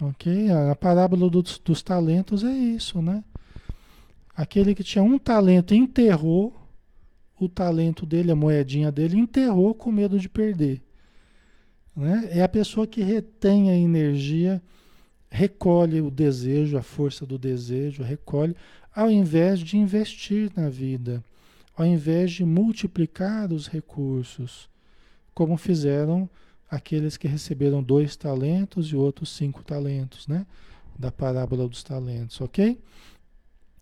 [0.00, 0.50] Ok?
[0.50, 3.22] A, parábola dos, dos talentos é isso, né?
[4.34, 6.54] Aquele que tinha um talento enterrou
[7.38, 10.82] o talento dele, a moedinha dele, enterrou com medo de perder.
[11.94, 12.28] Né?
[12.30, 14.62] É a pessoa que retém a energia
[15.30, 18.56] recolhe o desejo, a força do desejo, recolhe,
[18.94, 21.24] ao invés de investir na vida,
[21.76, 24.68] ao invés de multiplicar os recursos,
[25.34, 26.28] como fizeram
[26.70, 30.46] aqueles que receberam dois talentos e outros cinco talentos, né?
[30.98, 32.78] Da parábola dos talentos, ok?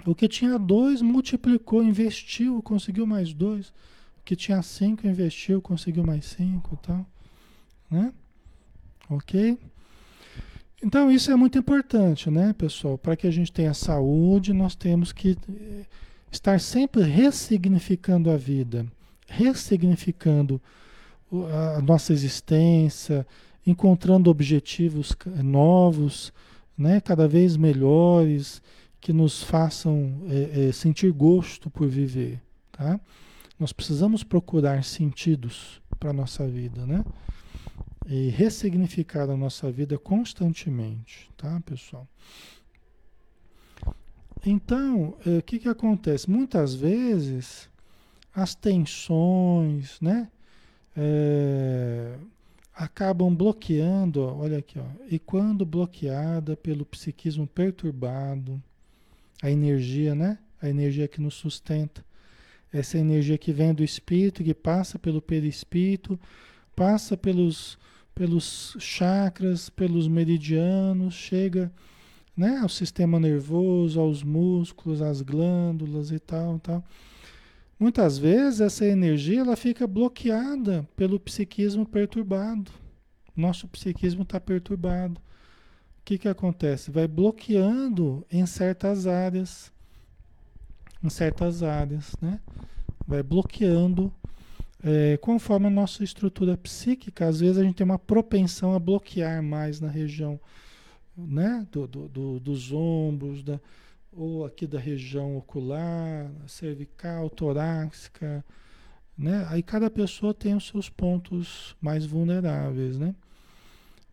[0.05, 3.69] O que tinha dois multiplicou, investiu, conseguiu mais dois.
[3.69, 7.07] O que tinha cinco investiu, conseguiu mais cinco, tal,
[7.91, 8.13] né?
[9.09, 9.59] Ok?
[10.83, 12.99] Então isso é muito importante, né, pessoal?
[12.99, 15.85] Para que a gente tenha saúde, nós temos que eh,
[16.33, 18.87] estar sempre ressignificando a vida,
[19.29, 20.61] ressignificando
[21.77, 23.27] a nossa existência,
[23.67, 26.33] encontrando objetivos novos,
[26.77, 27.01] né?
[27.01, 28.63] cada vez melhores,
[29.01, 32.41] que nos façam é, é, sentir gosto por viver.
[32.71, 32.99] Tá?
[33.59, 37.05] Nós precisamos procurar sentidos para a nossa vida, né?
[38.07, 42.09] E ressignificar a nossa vida constantemente, tá, pessoal?
[44.45, 46.29] Então, o que, que acontece?
[46.29, 47.71] Muitas vezes
[48.35, 50.29] as tensões, né?
[50.97, 52.17] É,
[52.75, 58.63] acabam bloqueando, olha aqui, ó, e quando bloqueada pelo psiquismo perturbado,
[59.43, 60.39] a energia, né?
[60.61, 62.05] A energia que nos sustenta,
[62.73, 66.19] essa energia que vem do espírito, que passa pelo perispírito,
[66.75, 67.79] passa pelos,
[68.15, 71.71] pelos chakras, pelos meridianos, chega
[72.37, 76.85] né, ao sistema nervoso, aos músculos, às glândulas e tal, tal.
[77.79, 82.71] Muitas vezes essa energia ela fica bloqueada pelo psiquismo perturbado.
[83.37, 85.21] Nosso psiquismo está perturbado.
[85.99, 86.91] O que, que acontece?
[86.91, 89.73] Vai bloqueando em certas áreas
[91.03, 92.39] em certas áreas, né?
[93.07, 94.13] Vai bloqueando
[94.83, 99.43] é, conforme a nossa estrutura psíquica, às vezes a gente tem uma propensão a bloquear
[99.43, 100.41] mais na região
[101.17, 101.67] né?
[101.71, 103.61] do, do, do dos ombros, da,
[104.13, 108.45] ou aqui da região ocular, cervical, torácica,
[109.17, 109.47] né?
[109.49, 113.15] Aí cada pessoa tem os seus pontos mais vulneráveis, né?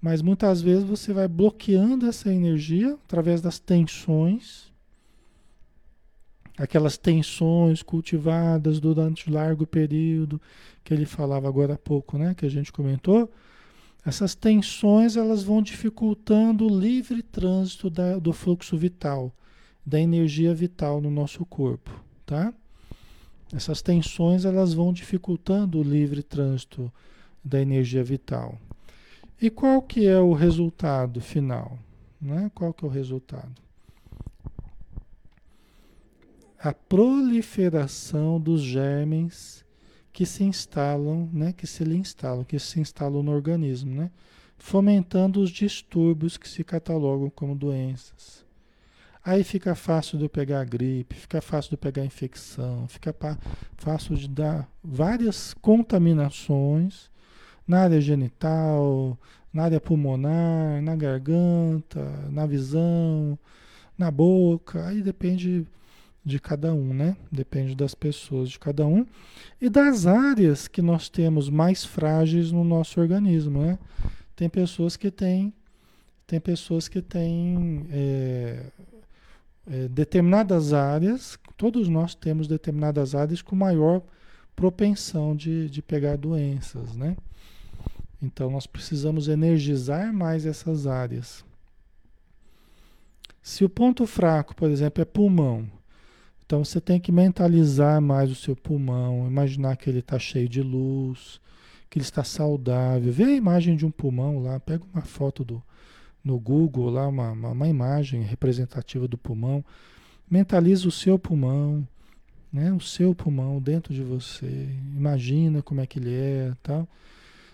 [0.02, 4.72] Mas muitas vezes você vai bloqueando essa energia através das tensões,
[6.58, 10.42] aquelas tensões cultivadas durante largo período
[10.84, 13.30] que ele falava agora há pouco, né, que a gente comentou,
[14.06, 19.32] essas tensões elas vão dificultando o livre trânsito da, do fluxo vital,
[19.86, 21.92] da energia vital no nosso corpo,
[22.26, 22.54] tá?
[23.54, 26.92] Essas tensões elas vão dificultando o livre trânsito
[27.44, 28.60] da energia vital.
[29.42, 31.80] E qual que é o resultado final?
[32.22, 32.52] Né?
[32.54, 33.70] Qual que é o resultado?
[36.62, 39.64] a proliferação dos germes
[40.12, 44.12] que se instalam, né, que se lhe instalam, que se instalam no organismo, né,
[44.58, 48.45] fomentando os distúrbios que se catalogam como doenças.
[49.24, 53.15] Aí fica fácil de eu pegar gripe, fica fácil de eu pegar infecção, fica
[53.78, 57.12] fácil de dar várias contaminações
[57.67, 59.17] na área genital,
[59.54, 63.38] na área pulmonar, na garganta, na visão,
[63.98, 64.88] na boca.
[64.88, 65.67] Aí depende
[66.30, 67.18] de cada um, né?
[67.32, 69.06] Depende das pessoas de cada um
[69.60, 73.80] e das áreas que nós temos mais frágeis no nosso organismo, né?
[74.36, 75.54] Tem pessoas que têm,
[76.26, 78.65] tem pessoas que têm é,
[79.68, 84.02] é, determinadas áreas, todos nós temos determinadas áreas com maior
[84.56, 87.18] propensão de, de pegar doenças, né?
[88.22, 91.44] Então nós precisamos energizar mais essas áreas.
[93.42, 95.70] Se o ponto fraco, por exemplo, é pulmão,
[96.50, 100.64] então você tem que mentalizar mais o seu pulmão, imaginar que ele está cheio de
[100.64, 101.40] luz,
[101.88, 103.14] que ele está saudável.
[103.14, 105.62] Vê a imagem de um pulmão lá, pega uma foto do,
[106.24, 109.64] no Google lá, uma, uma, uma imagem representativa do pulmão.
[110.28, 111.88] Mentaliza o seu pulmão,
[112.52, 112.74] né?
[112.74, 114.76] O seu pulmão dentro de você.
[114.98, 116.90] Imagina como é que ele é, tal.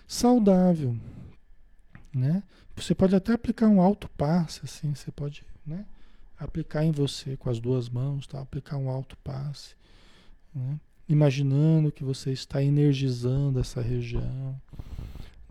[0.08, 0.96] Saudável,
[2.14, 2.42] né?
[2.74, 5.84] Você pode até aplicar um alto passe, assim, você pode, né?
[6.38, 8.40] Aplicar em você com as duas mãos, tá?
[8.40, 9.74] aplicar um alto passe,
[10.54, 10.78] né?
[11.08, 14.60] imaginando que você está energizando essa região.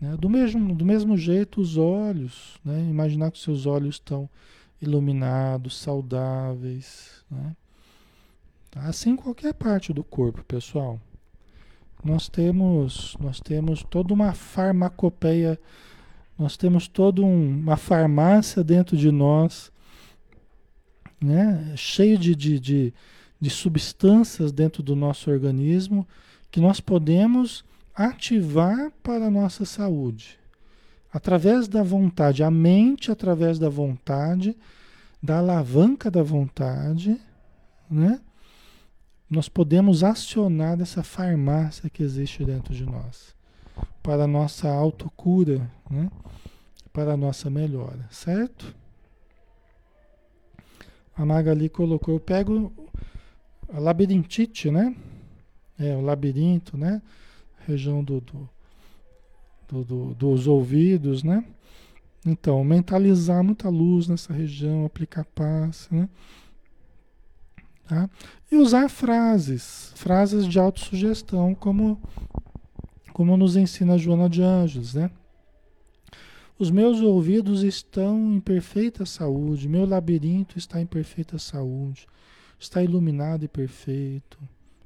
[0.00, 0.16] Né?
[0.16, 2.80] Do, mesmo, do mesmo jeito, os olhos, né?
[2.88, 4.28] imaginar que seus olhos estão
[4.80, 7.24] iluminados, saudáveis.
[7.30, 7.56] Né?
[8.70, 8.82] Tá?
[8.82, 11.00] Assim qualquer parte do corpo, pessoal.
[12.04, 15.58] Nós temos, nós temos toda uma farmacopeia,
[16.38, 19.72] nós temos toda um, uma farmácia dentro de nós
[21.20, 21.72] né?
[21.76, 22.94] cheio de, de, de,
[23.40, 26.06] de substâncias dentro do nosso organismo
[26.50, 30.38] que nós podemos ativar para a nossa saúde.
[31.12, 34.56] Através da vontade, a mente através da vontade,
[35.22, 37.18] da alavanca da vontade,
[37.90, 38.20] né?
[39.28, 43.34] Nós podemos acionar essa farmácia que existe dentro de nós
[44.02, 46.10] para a nossa autocura, né?
[46.92, 48.74] Para a nossa melhora, certo?
[51.16, 52.72] A Magali colocou, eu pego
[53.72, 54.94] a labirintite, né?
[55.78, 57.00] É, o labirinto, né?
[57.66, 58.48] Região do, do,
[59.68, 61.44] do, do, dos ouvidos, né?
[62.24, 66.08] Então, mentalizar muita luz nessa região, aplicar paz, né?
[67.88, 68.10] Tá?
[68.50, 72.00] E usar frases, frases de autossugestão, como,
[73.12, 75.10] como nos ensina a Joana de Anjos, né?
[76.58, 82.06] Os meus ouvidos estão em perfeita saúde, meu labirinto está em perfeita saúde,
[82.58, 84.38] está iluminado e perfeito,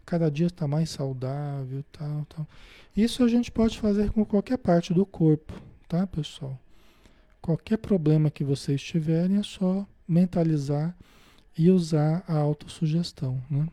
[0.04, 2.48] cada dia está mais saudável, tal, tal.
[2.96, 5.52] Isso a gente pode fazer com qualquer parte do corpo,
[5.87, 6.59] tá, pessoal?
[7.40, 10.96] Qualquer problema que vocês tiverem é só mentalizar
[11.56, 13.68] e usar a autossugestão, né?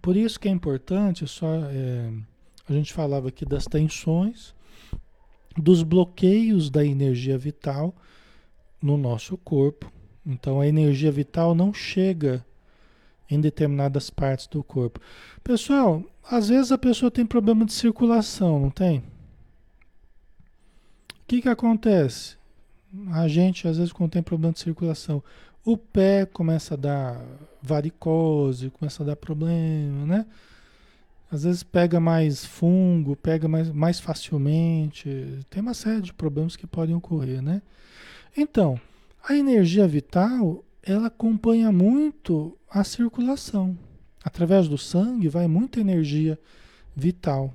[0.00, 2.10] Por isso que é importante, só é,
[2.68, 4.54] a gente falava aqui das tensões,
[5.56, 7.94] dos bloqueios da energia vital
[8.80, 9.92] no nosso corpo.
[10.26, 12.44] Então a energia vital não chega
[13.30, 15.00] em determinadas partes do corpo.
[15.42, 18.98] Pessoal, às vezes a pessoa tem problema de circulação, não tem?
[18.98, 19.02] O
[21.26, 22.36] que, que acontece?
[23.12, 25.22] A gente, às vezes, quando tem problema de circulação,
[25.64, 27.20] o pé começa a dar
[27.62, 30.26] varicose, começa a dar problema, né?
[31.34, 35.40] Às vezes pega mais fungo, pega mais, mais facilmente.
[35.50, 37.60] Tem uma série de problemas que podem ocorrer, né?
[38.36, 38.80] Então,
[39.28, 43.76] a energia vital, ela acompanha muito a circulação.
[44.22, 46.38] Através do sangue vai muita energia
[46.94, 47.52] vital.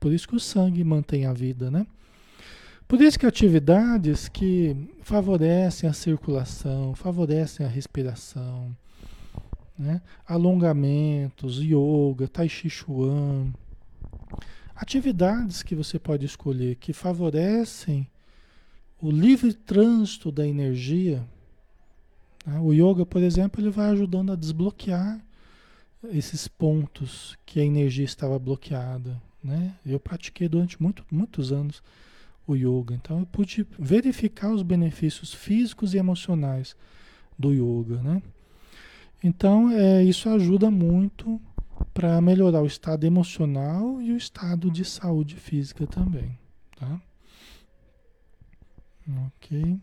[0.00, 1.86] Por isso que o sangue mantém a vida, né?
[2.88, 8.76] Por isso que atividades que favorecem a circulação, favorecem a respiração,
[9.80, 10.02] né?
[10.26, 13.50] alongamentos, yoga, tai chi chuan,
[14.76, 18.06] atividades que você pode escolher que favorecem
[19.00, 21.26] o livre trânsito da energia.
[22.44, 22.60] Né?
[22.60, 25.18] O yoga, por exemplo, ele vai ajudando a desbloquear
[26.12, 29.20] esses pontos que a energia estava bloqueada.
[29.42, 29.74] Né?
[29.86, 31.82] Eu pratiquei durante muito, muitos anos
[32.46, 32.94] o yoga.
[32.94, 36.76] Então eu pude verificar os benefícios físicos e emocionais
[37.38, 38.22] do yoga, né?
[39.22, 41.40] Então é, isso ajuda muito
[41.92, 46.38] para melhorar o estado emocional e o estado de saúde física também,
[46.76, 47.00] tá?
[49.26, 49.78] Ok.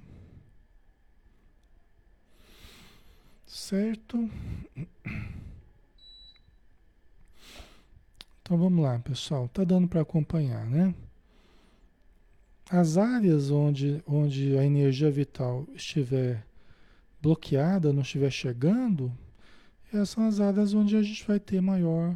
[3.46, 4.30] Certo.
[8.42, 9.48] Então vamos lá, pessoal.
[9.50, 10.96] Tá dando para acompanhar, né?
[12.70, 16.46] As áreas onde, onde a energia vital estiver
[17.22, 19.12] bloqueada, não estiver chegando,
[19.92, 22.16] essas são as áreas onde a gente vai ter maior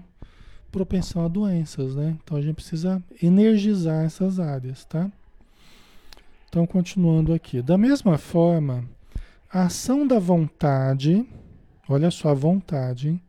[0.72, 2.18] propensão a doenças, né?
[2.24, 5.12] Então a gente precisa energizar essas áreas, tá?
[6.48, 7.62] Então, continuando aqui.
[7.62, 8.84] Da mesma forma,
[9.52, 11.26] a ação da vontade,
[11.88, 13.22] olha só a vontade, hein?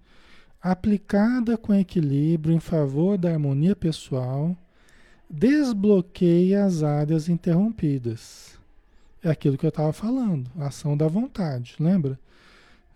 [0.63, 4.57] aplicada com equilíbrio em favor da harmonia pessoal,
[5.29, 8.59] desbloqueia as áreas interrompidas.
[9.23, 12.19] É aquilo que eu estava falando, a ação da vontade, lembra?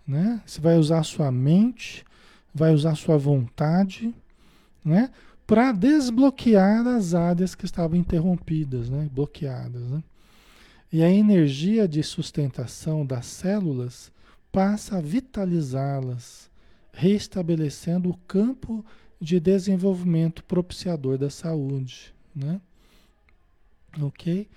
[0.07, 0.41] Né?
[0.45, 2.05] Você vai usar a sua mente,
[2.53, 4.13] vai usar a sua vontade,
[4.83, 5.11] né?
[5.45, 9.09] Para desbloquear as áreas que estavam interrompidas, né?
[9.11, 9.81] bloqueadas.
[9.83, 10.03] Né?
[10.91, 14.11] E a energia de sustentação das células
[14.51, 16.49] passa a vitalizá-las,
[16.91, 18.85] restabelecendo o campo
[19.21, 22.61] de desenvolvimento propiciador da saúde né?
[23.99, 24.47] Ok?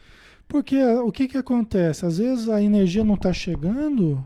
[0.46, 2.05] Porque o que, que acontece?
[2.05, 4.24] Às vezes a energia não está chegando,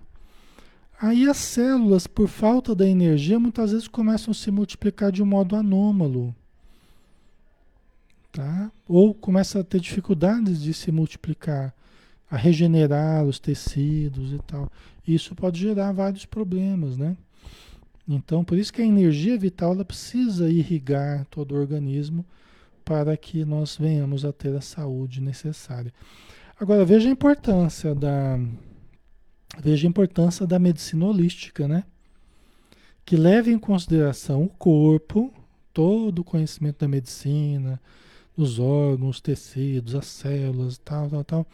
[1.05, 5.27] aí as células, por falta da energia, muitas vezes começam a se multiplicar de um
[5.27, 6.35] modo anômalo.
[8.33, 8.73] Tá?
[8.89, 11.75] Ou começa a ter dificuldades de se multiplicar,
[12.31, 14.71] a regenerar os tecidos e tal.
[15.07, 17.17] Isso pode gerar vários problemas, né?
[18.09, 22.25] Então, por isso que a energia vital ela precisa irrigar todo o organismo
[22.85, 25.93] para que nós venhamos a ter a saúde necessária.
[26.59, 28.39] Agora veja a importância da
[29.61, 31.85] veja a importância da medicina holística, né?
[33.05, 35.33] Que leva em consideração o corpo,
[35.73, 37.81] todo o conhecimento da medicina,
[38.37, 41.47] dos órgãos, tecidos, as células, tal, tal, tal.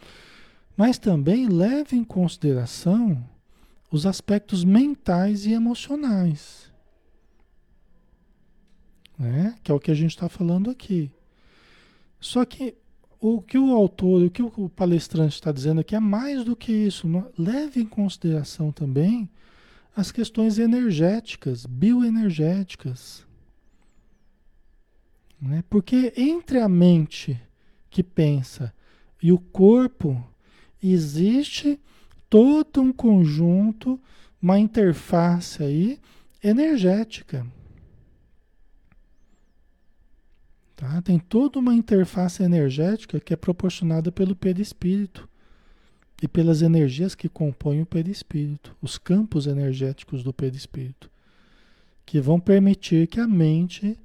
[0.75, 3.21] Mas também leva em consideração
[3.91, 6.71] os aspectos mentais e emocionais.
[9.19, 9.55] Né?
[9.61, 11.11] Que é o que a gente está falando aqui.
[12.19, 12.75] Só que
[13.21, 16.71] o que o autor, o que o palestrante está dizendo aqui é mais do que
[16.71, 17.07] isso.
[17.37, 19.29] Leve em consideração também
[19.95, 23.23] as questões energéticas, bioenergéticas.
[25.39, 25.63] Né?
[25.69, 27.39] Porque entre a mente
[27.91, 28.73] que pensa
[29.21, 30.23] e o corpo
[30.81, 31.79] existe
[32.27, 33.99] todo um conjunto,
[34.41, 35.99] uma interface aí
[36.43, 37.45] energética.
[40.81, 40.99] Tá?
[40.99, 45.29] Tem toda uma interface energética que é proporcionada pelo perispírito
[46.19, 51.07] e pelas energias que compõem o perispírito, os campos energéticos do perispírito,
[52.03, 53.95] que vão permitir que a mente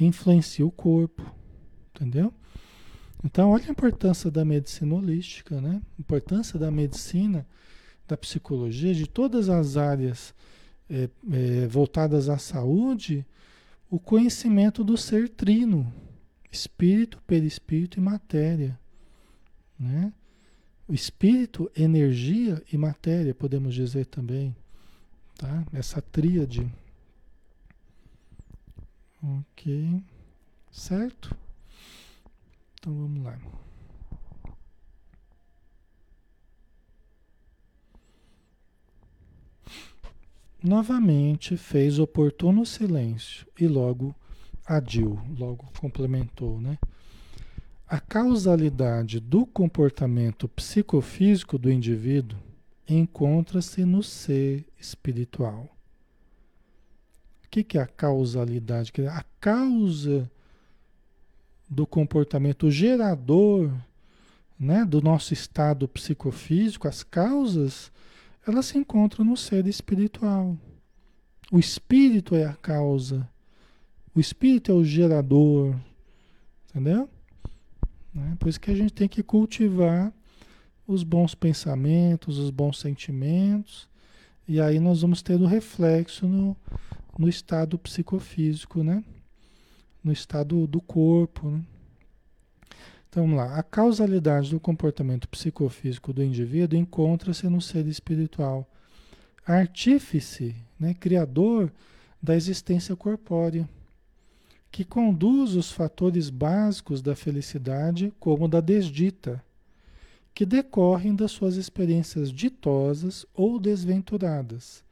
[0.00, 1.22] influencie o corpo,
[1.94, 2.32] entendeu?
[3.22, 5.82] Então, olha a importância da medicina holística, né?
[5.98, 7.46] A importância da medicina,
[8.08, 10.34] da psicologia, de todas as áreas
[10.88, 13.26] é, é, voltadas à saúde,
[13.90, 15.92] o conhecimento do ser trino,
[16.56, 18.78] espírito, perispírito e matéria,
[19.78, 20.12] né?
[20.88, 24.54] Espírito, energia e matéria, podemos dizer também,
[25.36, 25.64] tá?
[25.72, 26.72] Essa tríade.
[29.22, 30.02] Ok,
[30.70, 31.36] certo?
[32.74, 33.38] Então vamos lá.
[40.62, 44.14] Novamente fez oportuno silêncio e logo
[44.66, 46.78] adiu, logo complementou, né?
[47.88, 52.38] A causalidade do comportamento psicofísico do indivíduo
[52.88, 55.68] encontra-se no ser espiritual.
[57.44, 58.92] O que, que é a causalidade?
[59.08, 60.28] A causa
[61.68, 63.72] do comportamento gerador
[64.58, 67.92] né, do nosso estado psicofísico, as causas,
[68.46, 70.56] elas se encontram no ser espiritual.
[71.52, 73.28] O espírito é a causa.
[74.16, 75.76] O espírito é o gerador.
[76.70, 77.06] Entendeu?
[78.14, 78.34] Né?
[78.38, 80.10] Por isso que a gente tem que cultivar
[80.86, 83.86] os bons pensamentos, os bons sentimentos,
[84.48, 86.56] e aí nós vamos ter o reflexo no,
[87.18, 89.04] no estado psicofísico, né?
[90.02, 91.50] no estado do corpo.
[91.50, 91.62] Né?
[93.10, 93.58] Então vamos lá.
[93.58, 98.66] A causalidade do comportamento psicofísico do indivíduo encontra-se no ser espiritual,
[99.44, 101.70] artífice, né, criador
[102.22, 103.68] da existência corpórea,
[104.76, 109.42] que conduz os fatores básicos da felicidade, como da desdita,
[110.34, 114.84] que decorrem das suas experiências ditosas ou desventuradas,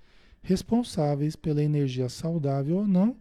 [0.43, 3.15] responsáveis pela energia saudável ou não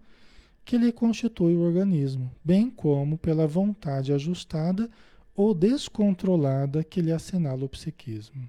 [0.64, 4.90] que lhe constitui o organismo, bem como pela vontade ajustada
[5.36, 8.48] ou descontrolada que lhe assinala o psiquismo.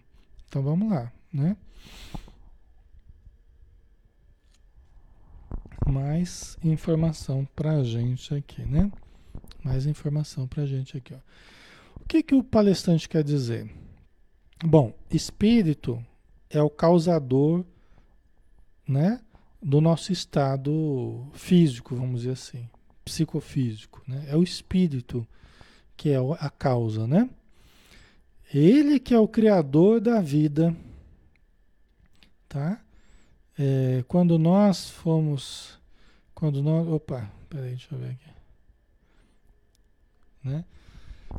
[0.49, 1.57] Então vamos lá, né?
[5.87, 8.91] Mais informação para a gente aqui, né?
[9.63, 11.15] Mais informação para a gente aqui.
[11.15, 11.19] Ó.
[12.01, 13.71] O que, que o palestrante quer dizer?
[14.65, 16.05] Bom, espírito
[16.51, 17.65] é o causador,
[18.87, 19.21] né?
[19.65, 22.69] do nosso estado físico, vamos dizer assim,
[23.03, 24.27] psicofísico, né?
[24.29, 25.27] É o espírito
[25.97, 27.31] que é a causa, né?
[28.53, 30.77] Ele que é o criador da vida,
[32.47, 32.84] tá?
[33.59, 35.79] É, quando nós fomos,
[36.35, 38.31] quando nós, opa, peraí, deixa eu ver aqui,
[40.43, 40.65] né?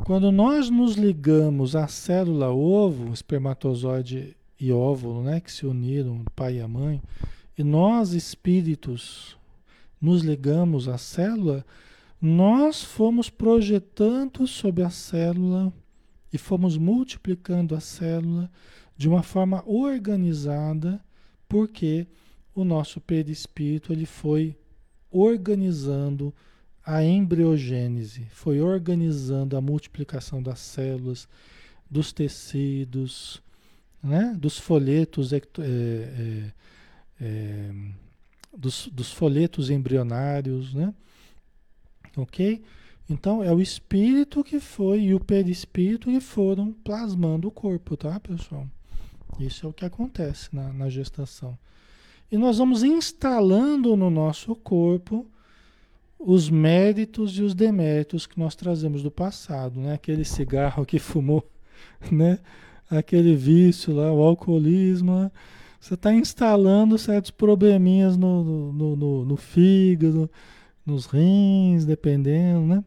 [0.04, 6.32] Quando nós nos ligamos à célula ovo, espermatozoide e óvulo, né, que se uniram, o
[6.32, 7.02] pai e a mãe,
[7.58, 9.38] e nós espíritos
[10.00, 11.66] nos ligamos à célula,
[12.22, 15.72] nós fomos projetando sobre a célula
[16.32, 18.52] e fomos multiplicando a célula
[18.98, 21.04] de uma forma organizada,
[21.48, 22.08] porque
[22.54, 24.56] o nosso perispírito ele foi
[25.12, 26.34] organizando
[26.86, 31.28] a embriogênese, foi organizando a multiplicação das células,
[31.90, 33.42] dos tecidos,
[34.04, 34.36] né?
[34.38, 36.52] dos folhetos é, é,
[37.20, 37.72] é,
[38.56, 40.94] dos, dos folhetos embrionários, né?
[42.16, 42.64] Ok?
[43.10, 48.20] Então é o espírito que foi e o perispírito que foram plasmando o corpo, tá,
[48.20, 48.68] pessoal?
[49.40, 51.58] Isso é o que acontece na, na gestação.
[52.32, 55.26] E nós vamos instalando no nosso corpo
[56.18, 59.94] os méritos e os deméritos que nós trazemos do passado, né?
[59.94, 61.48] Aquele cigarro que fumou,
[62.12, 62.40] né?
[62.90, 65.32] Aquele vício lá, o alcoolismo, né?
[65.80, 70.28] Você está instalando certos probleminhas no, no, no, no, fígado,
[70.84, 72.84] nos rins, dependendo, né?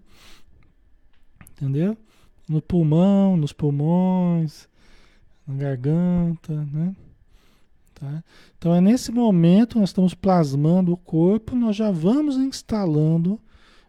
[1.53, 1.97] Entendeu?
[2.49, 4.69] No pulmão, nos pulmões,
[5.49, 6.95] na garganta, né?
[7.95, 8.23] Tá?
[8.57, 13.41] Então é nesse momento nós estamos plasmando o corpo, nós já vamos instalando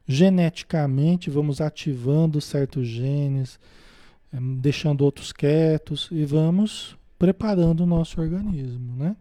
[0.07, 3.59] geneticamente, vamos ativando certos genes,
[4.33, 9.15] eh, deixando outros quietos e vamos preparando o nosso organismo, né?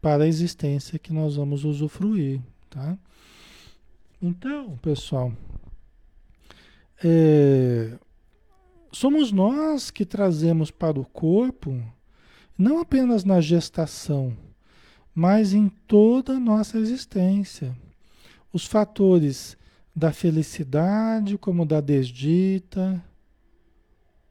[0.00, 2.96] Para a existência que nós vamos usufruir, tá?
[4.22, 5.32] Então, pessoal,
[7.02, 7.98] é,
[8.94, 11.82] somos nós que trazemos para o corpo,
[12.56, 14.36] não apenas na gestação,
[15.14, 17.76] mas em toda a nossa existência,
[18.52, 19.56] os fatores
[19.94, 23.02] da felicidade, como da desdita,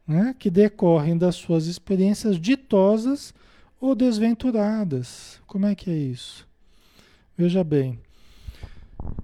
[0.07, 3.33] né, que decorrem das suas experiências ditosas
[3.79, 5.41] ou desventuradas.
[5.45, 6.47] Como é que é isso?
[7.37, 7.99] Veja bem,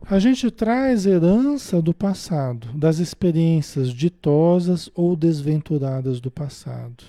[0.05, 7.03] A gente traz herança do passado, das experiências ditosas ou desventuradas do passado,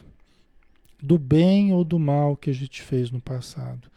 [1.02, 3.90] do bem ou do mal que a gente fez no passado.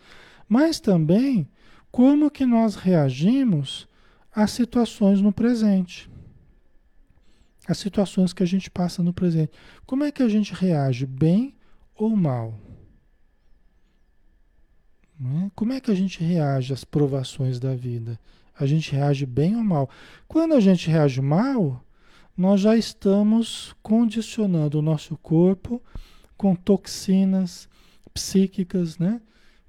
[0.47, 1.47] Mas também
[1.91, 3.87] como que nós reagimos
[4.33, 6.09] às situações no presente.
[7.67, 9.51] As situações que a gente passa no presente.
[9.85, 11.55] Como é que a gente reage, bem
[11.95, 12.59] ou mal?
[15.21, 15.51] É?
[15.55, 18.19] Como é que a gente reage às provações da vida?
[18.57, 19.89] A gente reage bem ou mal?
[20.27, 21.83] Quando a gente reage mal,
[22.35, 25.81] nós já estamos condicionando o nosso corpo
[26.37, 27.67] com toxinas
[28.13, 29.21] psíquicas, né?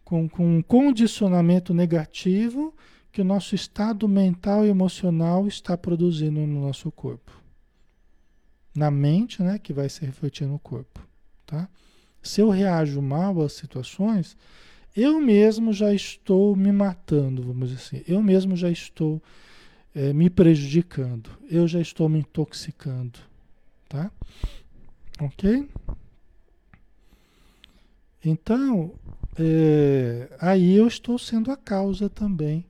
[0.05, 2.74] com, com um condicionamento negativo
[3.11, 7.32] que o nosso estado mental e emocional está produzindo no nosso corpo.
[8.74, 11.01] Na mente, né, que vai se refletir no corpo,
[11.47, 11.68] tá?
[12.20, 14.37] Se eu reajo mal às situações,
[14.95, 18.05] eu mesmo já estou me matando, vamos dizer assim.
[18.07, 19.21] Eu mesmo já estou
[19.95, 21.31] é, me prejudicando.
[21.51, 23.19] Eu já estou me intoxicando.
[23.89, 24.11] Tá?
[25.21, 25.69] Ok?
[28.25, 28.93] Então,
[29.39, 32.65] é, aí eu estou sendo a causa também,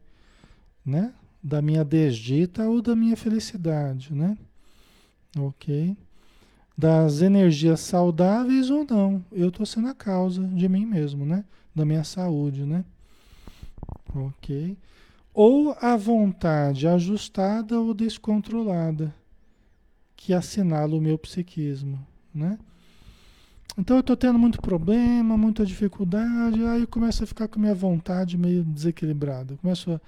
[0.85, 1.13] né?
[1.43, 4.37] Da minha desdita ou da minha felicidade, né?
[5.39, 5.97] Ok?
[6.77, 9.25] Das energias saudáveis ou não.
[9.31, 11.45] Eu estou sendo a causa de mim mesmo, né?
[11.75, 12.85] Da minha saúde, né?
[14.15, 14.77] Ok?
[15.33, 19.13] Ou a vontade ajustada ou descontrolada,
[20.17, 21.99] que assinala o meu psiquismo,
[22.33, 22.59] né?
[23.77, 27.63] Então eu estou tendo muito problema, muita dificuldade, aí eu começo a ficar com a
[27.63, 29.57] minha vontade meio desequilibrada.
[29.57, 30.01] Começo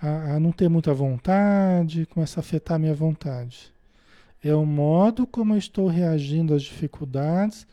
[0.00, 3.72] a, a, a não ter muita vontade, começa a afetar a minha vontade.
[4.44, 7.66] É o modo como eu estou reagindo às dificuldades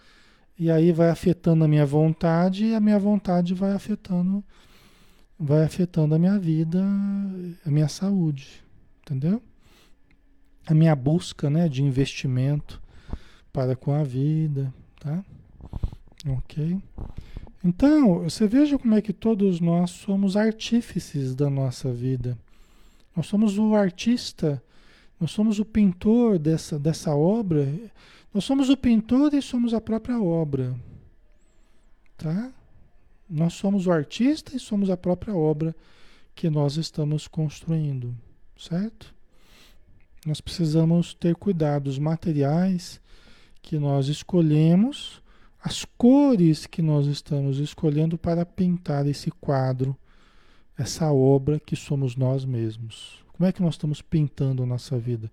[0.58, 4.44] e aí vai afetando a minha vontade e a minha vontade vai afetando
[5.40, 6.84] vai afetando a minha vida,
[7.66, 8.64] a minha saúde,
[9.02, 9.42] entendeu?
[10.66, 12.82] A minha busca, né, de investimento
[13.54, 15.24] para com a vida, tá?
[16.28, 16.82] OK?
[17.64, 22.38] Então, você veja como é que todos nós somos artífices da nossa vida.
[23.16, 24.62] Nós somos o artista,
[25.20, 27.68] nós somos o pintor dessa, dessa obra
[28.38, 30.80] nós somos o pintor e somos a própria obra.
[32.16, 32.54] Tá?
[33.28, 35.76] Nós somos o artista e somos a própria obra
[36.36, 38.16] que nós estamos construindo,
[38.56, 39.12] certo?
[40.24, 43.02] Nós precisamos ter cuidado os materiais
[43.60, 45.20] que nós escolhemos,
[45.60, 49.98] as cores que nós estamos escolhendo para pintar esse quadro,
[50.78, 53.26] essa obra que somos nós mesmos.
[53.34, 55.32] Como é que nós estamos pintando a nossa vida?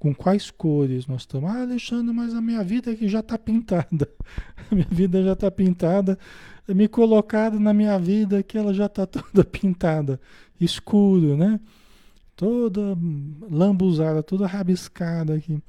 [0.00, 1.50] Com quais cores nós estamos.
[1.50, 4.08] Ah, Alexandre, mas a minha vida aqui já está pintada.
[4.70, 6.18] A minha vida já está pintada.
[6.66, 10.18] Me colocada na minha vida que ela já está toda pintada.
[10.58, 11.60] Escuro, né?
[12.34, 12.96] Toda
[13.50, 15.62] lambuzada, toda rabiscada aqui.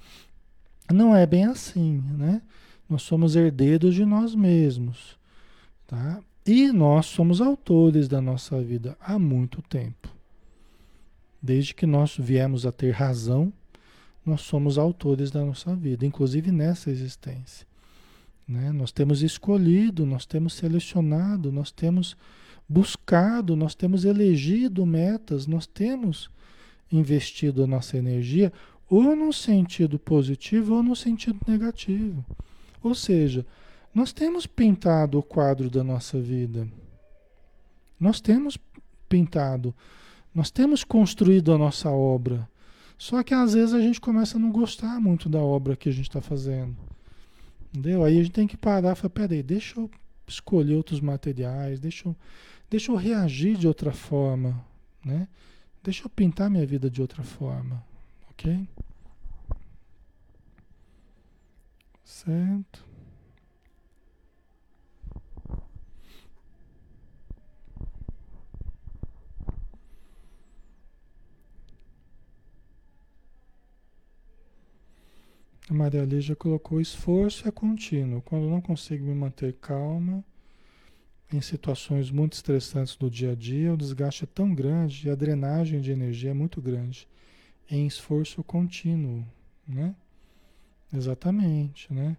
[0.90, 2.42] Não é bem assim, né?
[2.90, 5.18] Nós somos herdeiros de nós mesmos,
[5.86, 6.22] tá?
[6.46, 10.10] E nós somos autores da nossa vida há muito tempo.
[11.42, 13.52] Desde que nós viemos a ter razão,
[14.26, 17.66] nós somos autores da nossa vida, inclusive nessa existência.
[18.48, 18.72] Né?
[18.72, 22.16] Nós temos escolhido, nós temos selecionado, nós temos
[22.68, 26.30] buscado, nós temos elegido metas, nós temos
[26.92, 28.52] investido a nossa energia
[28.90, 32.26] ou no sentido positivo ou no sentido negativo.
[32.84, 33.46] Ou seja,
[33.94, 36.68] nós temos pintado o quadro da nossa vida.
[38.00, 38.58] Nós temos
[39.08, 39.74] pintado,
[40.34, 42.50] nós temos construído a nossa obra.
[43.02, 45.91] Só que às vezes a gente começa a não gostar muito da obra que a
[45.91, 46.78] gente está fazendo.
[47.70, 48.04] Entendeu?
[48.04, 49.89] Aí a gente tem que parar e falar, peraí, deixa eu
[50.28, 52.16] escolher outros materiais, deixa eu,
[52.70, 54.64] deixa eu reagir de outra forma,
[55.04, 55.28] né?
[55.82, 57.84] Deixa eu pintar minha vida de outra forma,
[58.30, 58.68] ok?
[62.04, 62.86] Certo?
[75.72, 78.22] A Maria Lígia colocou: esforço é contínuo.
[78.24, 80.22] Quando não consigo me manter calma
[81.32, 85.16] em situações muito estressantes do dia a dia, o desgaste é tão grande e a
[85.16, 87.08] drenagem de energia é muito grande
[87.70, 89.26] em esforço contínuo,
[89.66, 89.96] né?
[90.94, 92.18] Exatamente, né?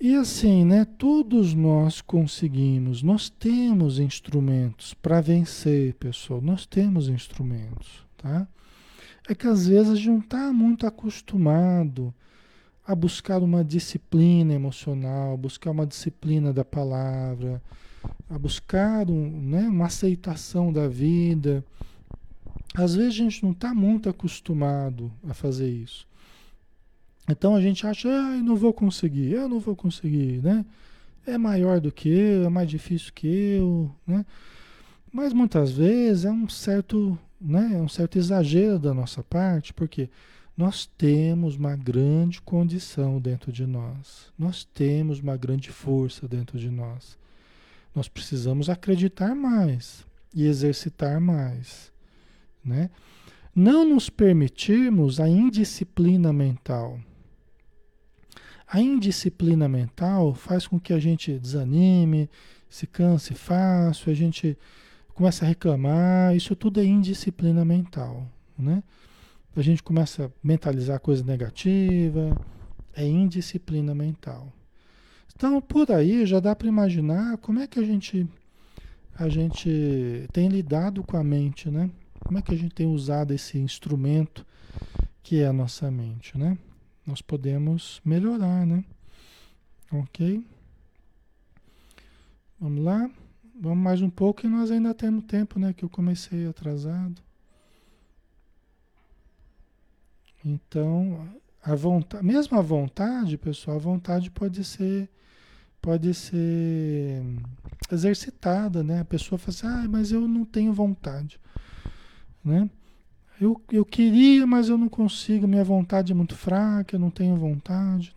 [0.00, 0.84] E assim, né?
[0.84, 6.40] Todos nós conseguimos, nós temos instrumentos para vencer, pessoal.
[6.40, 8.46] Nós temos instrumentos, tá?
[9.28, 12.12] É que às vezes a gente não está muito acostumado
[12.86, 17.62] a buscar uma disciplina emocional, buscar uma disciplina da palavra,
[18.28, 21.64] a buscar um, né, uma aceitação da vida,
[22.74, 26.06] Às vezes a gente não está muito acostumado a fazer isso.
[27.28, 30.64] Então a gente acha, ah, eu não vou conseguir, eu não vou conseguir, né?
[31.26, 34.26] É maior do que eu, é mais difícil que eu, né?
[35.12, 40.08] Mas muitas vezes é um certo, né, é um certo exagero da nossa parte, porque
[40.56, 44.32] nós temos uma grande condição dentro de nós.
[44.38, 47.18] Nós temos uma grande força dentro de nós.
[47.94, 51.92] Nós precisamos acreditar mais e exercitar mais,
[52.64, 52.90] né?
[53.54, 56.98] Não nos permitirmos a indisciplina mental.
[58.66, 62.28] A indisciplina mental faz com que a gente desanime,
[62.68, 64.58] se canse fácil, a gente
[65.14, 68.26] começa a reclamar, isso tudo é indisciplina mental,
[68.58, 68.82] né?
[69.56, 72.36] A gente começa a mentalizar coisa negativa,
[72.92, 74.52] é indisciplina mental.
[75.34, 78.28] Então, por aí já dá para imaginar como é que a gente
[79.16, 81.88] a gente tem lidado com a mente, né?
[82.18, 84.44] Como é que a gente tem usado esse instrumento
[85.22, 86.58] que é a nossa mente, né?
[87.06, 88.84] Nós podemos melhorar, né?
[89.92, 90.44] Ok?
[92.58, 93.08] Vamos lá?
[93.60, 95.72] Vamos mais um pouco e nós ainda temos tempo, né?
[95.72, 97.22] Que eu comecei atrasado.
[100.44, 101.28] Então,
[101.62, 105.08] a vontade, mesmo a vontade, pessoal, a vontade pode ser
[105.80, 107.22] pode ser
[107.92, 109.00] exercitada, né?
[109.00, 111.38] A pessoa fala assim, ah, mas eu não tenho vontade,
[112.42, 112.68] né?
[113.40, 117.36] Eu, eu queria, mas eu não consigo, minha vontade é muito fraca, eu não tenho
[117.36, 118.14] vontade.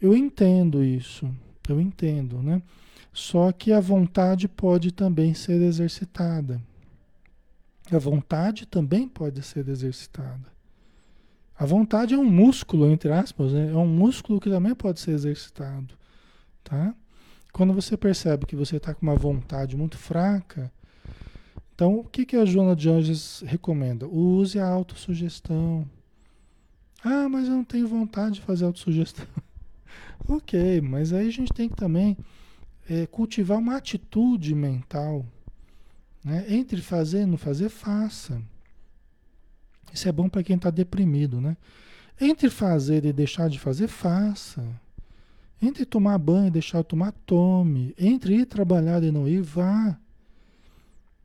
[0.00, 1.30] Eu entendo isso,
[1.68, 2.60] eu entendo, né?
[3.12, 6.60] Só que a vontade pode também ser exercitada.
[7.90, 10.50] A vontade também pode ser exercitada.
[11.58, 13.70] A vontade é um músculo, entre aspas, né?
[13.70, 15.94] é um músculo que também pode ser exercitado.
[16.62, 16.94] Tá?
[17.52, 20.72] Quando você percebe que você está com uma vontade muito fraca,
[21.74, 24.06] então o que, que a Joana de Anjos recomenda?
[24.06, 25.86] Use a autossugestão.
[27.04, 29.26] Ah, mas eu não tenho vontade de fazer autossugestão.
[30.28, 32.16] ok, mas aí a gente tem que também
[32.90, 35.24] é, cultivar uma atitude mental.
[36.24, 36.44] Né?
[36.48, 38.42] Entre fazer e não fazer, faça.
[39.94, 41.56] Isso é bom para quem está deprimido, né?
[42.20, 44.62] Entre fazer e deixar de fazer, faça.
[45.62, 47.94] Entre tomar banho e deixar de tomar, tome.
[47.96, 49.96] Entre ir trabalhar e não ir, vá.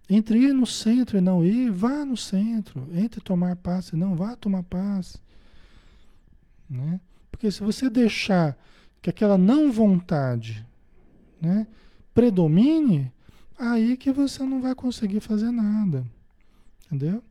[0.09, 2.87] Entre ir no centro e não ir, vá no centro.
[2.93, 5.17] Entre tomar paz e não, vá tomar paz.
[6.69, 6.99] Né?
[7.31, 8.57] Porque se você deixar
[9.01, 10.65] que aquela não vontade
[11.45, 11.67] né,
[12.13, 13.11] predomine,
[13.57, 16.05] aí que você não vai conseguir fazer nada.
[16.85, 17.23] Entendeu?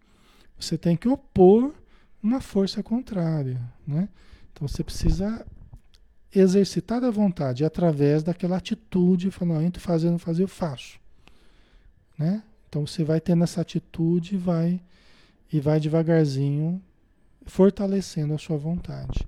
[0.58, 1.74] Você tem que opor
[2.22, 3.60] uma força contrária.
[3.86, 4.08] Né?
[4.52, 5.44] Então você precisa
[6.34, 10.98] exercitar a vontade através daquela atitude, falando, entre fazer não fazer, eu faço.
[12.16, 12.42] Né?
[12.68, 14.80] Então você vai tendo essa atitude e vai,
[15.52, 16.80] e vai devagarzinho
[17.46, 19.26] fortalecendo a sua vontade.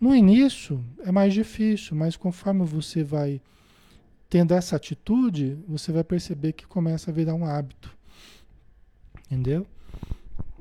[0.00, 3.40] No início é mais difícil, mas conforme você vai
[4.28, 7.96] tendo essa atitude, você vai perceber que começa a virar um hábito.
[9.26, 9.66] Entendeu?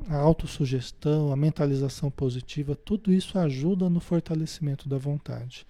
[0.10, 5.66] A autossugestão, a mentalização positiva, tudo isso ajuda no fortalecimento da vontade.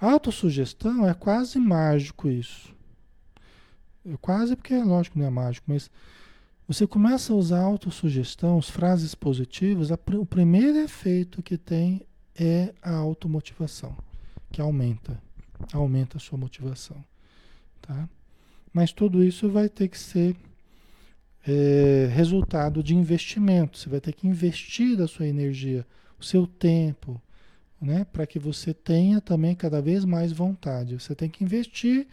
[0.00, 2.74] A autossugestão é quase mágico isso.
[4.04, 5.90] É quase porque é lógico, não é mágico, mas
[6.66, 12.02] você começa a usar a autossugestão, as frases positivas, a, o primeiro efeito que tem
[12.34, 13.96] é a automotivação,
[14.50, 15.20] que aumenta,
[15.72, 17.04] aumenta a sua motivação.
[17.80, 18.08] Tá?
[18.72, 20.36] Mas tudo isso vai ter que ser
[21.46, 23.78] é, resultado de investimento.
[23.78, 25.86] Você vai ter que investir da sua energia,
[26.18, 27.20] o seu tempo,
[27.80, 28.04] né?
[28.12, 30.98] para que você tenha também cada vez mais vontade.
[30.98, 32.06] Você tem que investir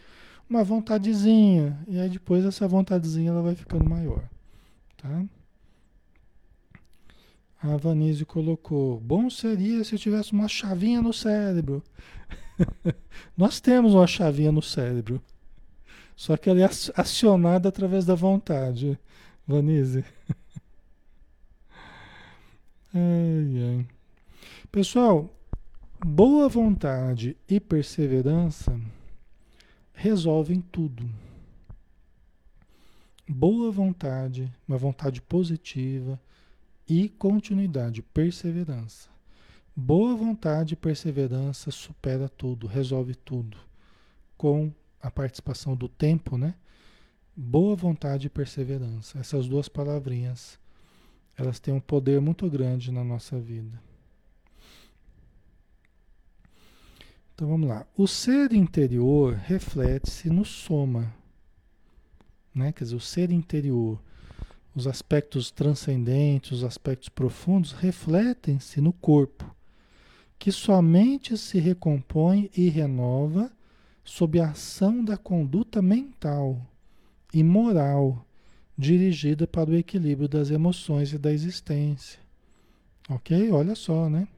[0.48, 4.22] uma vontadezinha, e aí depois essa vontadezinha ela vai ficando maior.
[4.96, 5.24] Tá?
[7.62, 11.82] A Vanise colocou: bom seria se eu tivesse uma chavinha no cérebro.
[13.34, 15.22] Nós temos uma chavinha no cérebro.
[16.16, 18.98] Só que ela é acionada através da vontade,
[19.46, 20.04] Vanise.
[22.94, 23.86] ai, ai.
[24.70, 25.32] Pessoal,
[26.04, 28.80] boa vontade e perseverança
[29.92, 31.08] resolvem tudo.
[33.26, 36.20] Boa vontade, uma vontade positiva
[36.86, 39.08] e continuidade, perseverança.
[39.74, 43.56] Boa vontade e perseverança supera tudo, resolve tudo
[44.36, 44.70] com
[45.04, 46.54] a participação do tempo, né?
[47.36, 49.18] Boa vontade e perseverança.
[49.18, 50.58] Essas duas palavrinhas,
[51.36, 53.78] elas têm um poder muito grande na nossa vida.
[57.34, 57.86] Então vamos lá.
[57.94, 61.14] O ser interior reflete-se no soma,
[62.54, 62.72] né?
[62.72, 64.00] Quer dizer, o ser interior,
[64.74, 69.54] os aspectos transcendentes, os aspectos profundos, refletem-se no corpo,
[70.38, 73.52] que somente se recompõe e renova
[74.04, 76.60] sob a ação da conduta mental
[77.32, 78.24] e moral
[78.76, 82.20] dirigida para o equilíbrio das emoções e da existência.
[83.08, 83.50] Ok?
[83.50, 84.28] Olha só, né?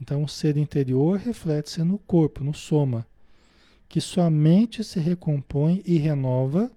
[0.00, 3.04] Então, o ser interior reflete-se no corpo, no soma,
[3.88, 6.70] que somente se recompõe e renova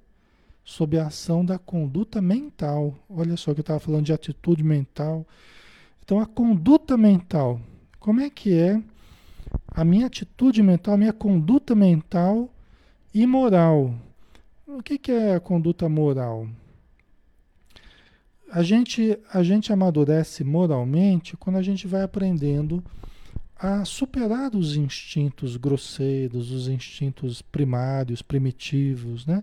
[0.64, 2.96] sob a ação da conduta mental.
[3.10, 5.28] Olha só que eu estava falando de atitude mental.
[6.04, 7.62] Então, a conduta mental,
[8.00, 8.82] como é que é
[9.74, 12.54] a minha atitude mental, a minha conduta mental
[13.14, 13.96] e moral?
[14.68, 16.48] O que, que é a conduta moral?
[18.52, 22.84] A gente, a gente amadurece moralmente quando a gente vai aprendendo
[23.56, 29.42] a superar os instintos grosseiros, os instintos primários, primitivos, né?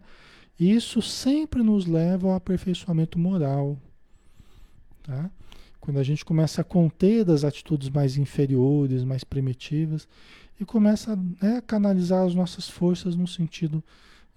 [0.61, 3.79] E isso sempre nos leva ao aperfeiçoamento moral,
[5.05, 5.31] tá?
[5.81, 10.09] Quando a gente começa a conter das atitudes mais inferiores, mais primitivas,
[10.61, 13.83] e começa né, a canalizar as nossas forças no sentido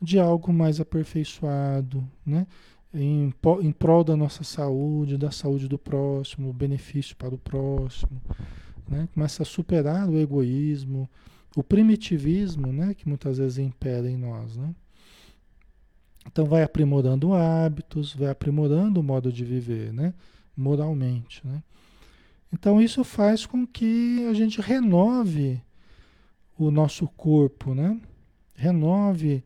[0.02, 2.48] de algo mais aperfeiçoado, né?
[2.94, 8.22] Em, em prol da nossa saúde, da saúde do próximo, benefício para o próximo,
[8.88, 9.08] né?
[9.14, 11.10] Começa a superar o egoísmo,
[11.56, 12.94] o primitivismo, né?
[12.94, 14.76] Que muitas vezes impera em nós, né?
[16.28, 20.14] Então vai aprimorando hábitos, vai aprimorando o modo de viver, né?
[20.62, 21.64] Moralmente, né?
[22.54, 25.60] Então isso faz com que a gente renove
[26.56, 28.00] o nosso corpo, né?
[28.54, 29.44] Renove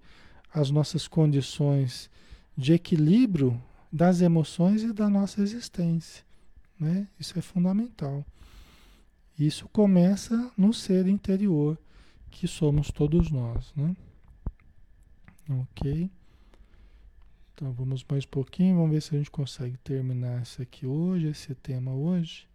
[0.53, 2.09] as nossas condições
[2.57, 3.61] de equilíbrio
[3.91, 6.25] das emoções e da nossa existência,
[6.77, 7.07] né?
[7.17, 8.25] Isso é fundamental.
[9.39, 11.77] Isso começa no ser interior,
[12.29, 13.95] que somos todos nós, né?
[15.49, 16.11] Ok?
[17.55, 21.29] Então vamos mais um pouquinho, vamos ver se a gente consegue terminar isso aqui hoje,
[21.29, 22.47] esse tema hoje.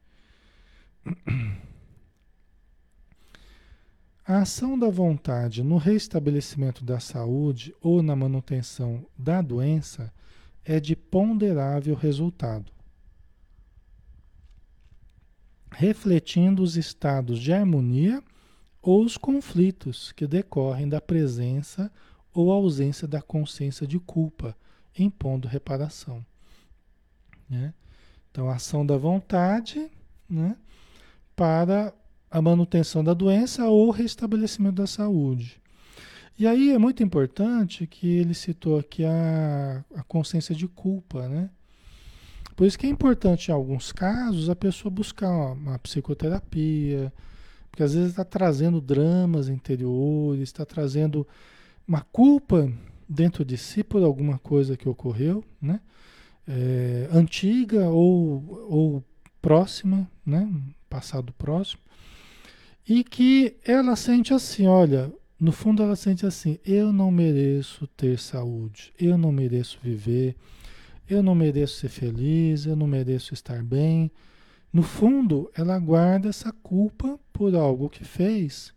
[4.25, 10.13] A ação da vontade no restabelecimento da saúde ou na manutenção da doença
[10.65, 12.71] é de ponderável resultado
[15.73, 18.23] refletindo os estados de harmonia
[18.83, 21.91] ou os conflitos que decorrem da presença
[22.33, 24.57] ou ausência da consciência de culpa,
[24.99, 26.25] impondo reparação.
[27.49, 27.75] Né?
[28.31, 29.91] Então, a ação da vontade
[30.29, 30.57] né,
[31.35, 31.93] para
[32.31, 35.61] a manutenção da doença ou restabelecimento da saúde.
[36.39, 41.51] E aí é muito importante que ele citou aqui a, a consciência de culpa, né?
[42.57, 47.13] Por isso que é importante, em alguns casos, a pessoa buscar uma, psicoterapia,
[47.71, 51.27] porque às vezes está trazendo dramas interiores, está trazendo
[51.87, 52.71] uma culpa
[53.11, 55.81] dentro de si por alguma coisa que ocorreu, né?
[56.47, 59.05] É, antiga ou, ou
[59.43, 60.49] próxima, né?
[60.89, 61.81] Passado próximo.
[62.89, 68.19] E que ela sente assim, olha, no fundo ela sente assim, eu não mereço ter
[68.19, 70.37] saúde, eu não mereço viver,
[71.09, 74.11] eu não mereço ser feliz, eu não mereço estar bem.
[74.73, 78.73] No fundo, ela guarda essa culpa por algo que fez.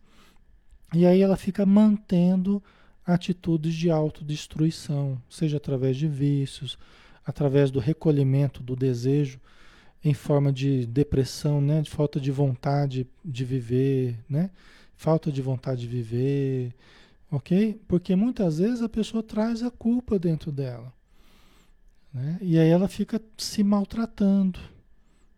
[0.92, 2.64] E aí ela fica mantendo
[3.06, 6.78] atitudes de autodestruição, seja através de vícios,
[7.26, 9.39] através do recolhimento do desejo
[10.04, 14.49] em forma de depressão, né, de falta de vontade de viver, né?
[14.97, 16.74] Falta de vontade de viver,
[17.32, 17.82] OK?
[17.88, 20.93] Porque muitas vezes a pessoa traz a culpa dentro dela.
[22.14, 22.38] Né?
[22.41, 24.60] E aí ela fica se maltratando.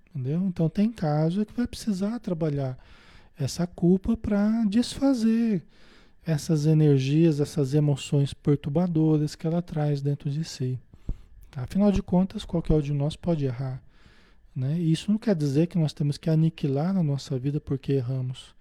[0.10, 0.42] Entendeu?
[0.48, 2.78] Então tem caso que vai precisar trabalhar
[3.38, 5.64] essa culpa para desfazer
[6.26, 10.80] essas energias, essas emoções perturbadoras que ela traz dentro de si.
[11.52, 11.64] Tá?
[11.64, 13.82] Afinal de contas, qualquer um de nós pode errar.
[14.56, 14.80] Né?
[14.80, 18.56] Isso não quer dizer que nós temos que aniquilar a nossa vida porque erramos.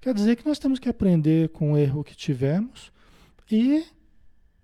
[0.00, 2.92] Quer dizer que nós temos que aprender com o erro que tivemos
[3.50, 3.84] e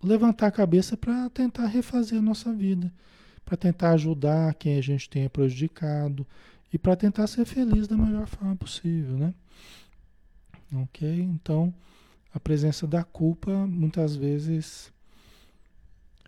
[0.03, 2.93] levantar a cabeça para tentar refazer a nossa vida,
[3.45, 6.27] para tentar ajudar quem a gente tenha prejudicado
[6.73, 9.35] e para tentar ser feliz da melhor forma possível, né?
[10.73, 11.09] Ok?
[11.09, 11.75] Então,
[12.35, 14.93] a presença da culpa muitas vezes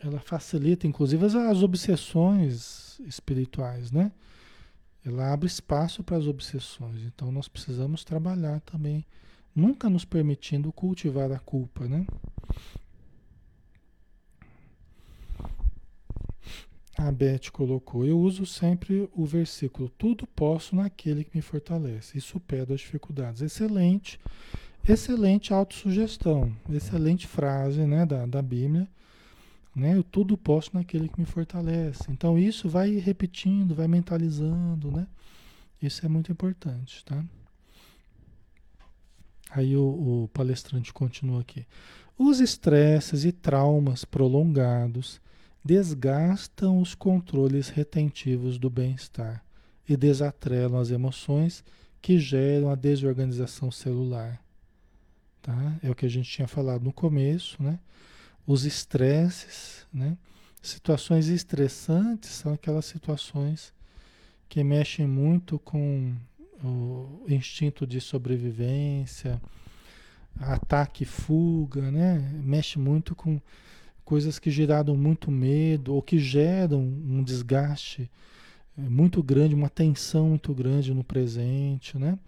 [0.01, 4.13] ela facilita, inclusive, as, obsessões espirituais, né?
[5.05, 7.03] Ela abre espaço para as obsessões.
[7.03, 9.05] Então, nós precisamos trabalhar também,
[9.55, 12.07] nunca nos permitindo cultivar a culpa, né?
[16.97, 22.21] A Beth colocou: Eu uso sempre o versículo: Tudo posso naquele que me fortalece e
[22.21, 23.43] supera as dificuldades.
[23.43, 24.19] Excelente,
[24.89, 28.89] excelente autossugestão, excelente frase né, da, da Bíblia.
[29.75, 29.97] Né?
[29.97, 32.05] Eu tudo posso naquele que me fortalece.
[32.09, 35.07] Então isso vai repetindo, vai mentalizando, né?
[35.83, 37.23] Isso é muito importante, tá?
[39.51, 41.67] Aí o, o palestrante continua aqui.
[42.19, 45.21] Os estresses e traumas prolongados
[45.63, 49.45] desgastam os controles retentivos do bem-estar
[49.87, 51.63] e desatrelam as emoções
[52.01, 54.46] que geram a desorganização celular.
[55.47, 55.79] Tá?
[55.81, 57.79] É o que a gente tinha falado no começo, né?
[58.45, 60.19] Os estresses, né?
[60.61, 63.73] Situações estressantes são aquelas situações
[64.49, 66.17] que mexem muito com
[66.65, 69.41] o instinto de sobrevivência,
[70.41, 72.19] ataque e fuga, né?
[72.43, 73.41] Mexe muito com
[74.05, 78.11] coisas que geraram muito medo ou que geram um desgaste
[78.77, 82.19] eh, muito grande, uma tensão muito grande no presente, né?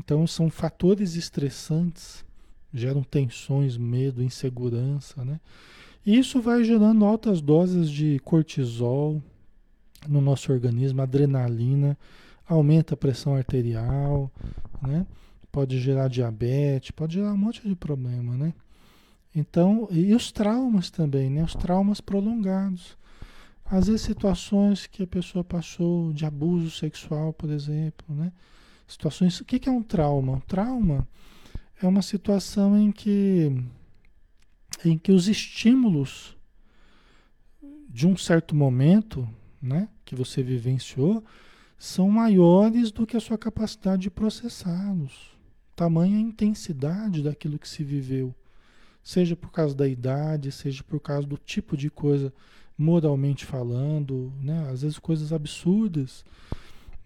[0.00, 2.24] Então são fatores estressantes,
[2.72, 5.40] geram tensões, medo, insegurança, né?
[6.04, 9.22] E isso vai gerando altas doses de cortisol
[10.08, 11.98] no nosso organismo, adrenalina,
[12.48, 14.30] aumenta a pressão arterial,
[14.82, 15.06] né?
[15.52, 18.54] Pode gerar diabetes, pode gerar um monte de problema, né?
[19.34, 21.44] Então, e os traumas também, né?
[21.44, 22.96] Os traumas prolongados.
[23.64, 28.32] Às vezes situações que a pessoa passou de abuso sexual, por exemplo, né?
[28.86, 30.32] Situações, o que é um trauma?
[30.32, 31.06] Um trauma
[31.82, 33.50] é uma situação em que
[34.84, 36.36] em que os estímulos
[37.88, 39.28] de um certo momento,
[39.60, 41.22] né, que você vivenciou,
[41.76, 45.36] são maiores do que a sua capacidade de processá-los.
[45.74, 48.34] Tamanha a intensidade daquilo que se viveu,
[49.02, 52.32] seja por causa da idade, seja por causa do tipo de coisa
[52.78, 56.24] moralmente falando, né, às vezes coisas absurdas,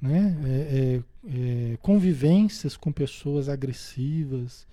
[0.04, 4.66] né, é, é, é, convivências com pessoas agressivas,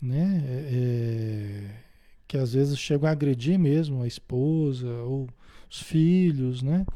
[0.00, 1.70] né, é, é,
[2.28, 5.28] que às vezes chegam a agredir mesmo a esposa ou
[5.68, 6.86] os filhos, né?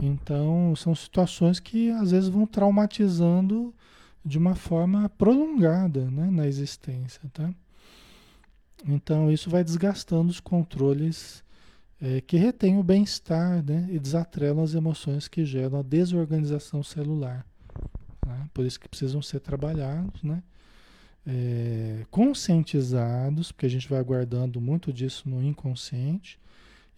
[0.00, 3.74] Então, são situações que às vezes vão traumatizando
[4.24, 7.52] de uma forma prolongada né, na existência, tá?
[8.86, 11.44] Então, isso vai desgastando os controles
[12.00, 17.46] é, que retêm o bem-estar né, e desatrelam as emoções que geram a desorganização celular.
[18.20, 18.48] Tá?
[18.52, 20.42] Por isso que precisam ser trabalhados, né?
[21.28, 26.38] É, conscientizados, porque a gente vai guardando muito disso no inconsciente,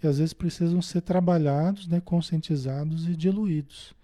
[0.03, 3.95] e às vezes precisam ser trabalhados, né, conscientizados e diluídos.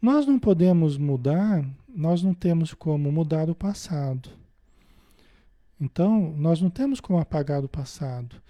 [0.00, 4.30] Nós não podemos mudar, nós não temos como mudar o passado.
[5.80, 8.40] Então, nós não temos como apagar o passado,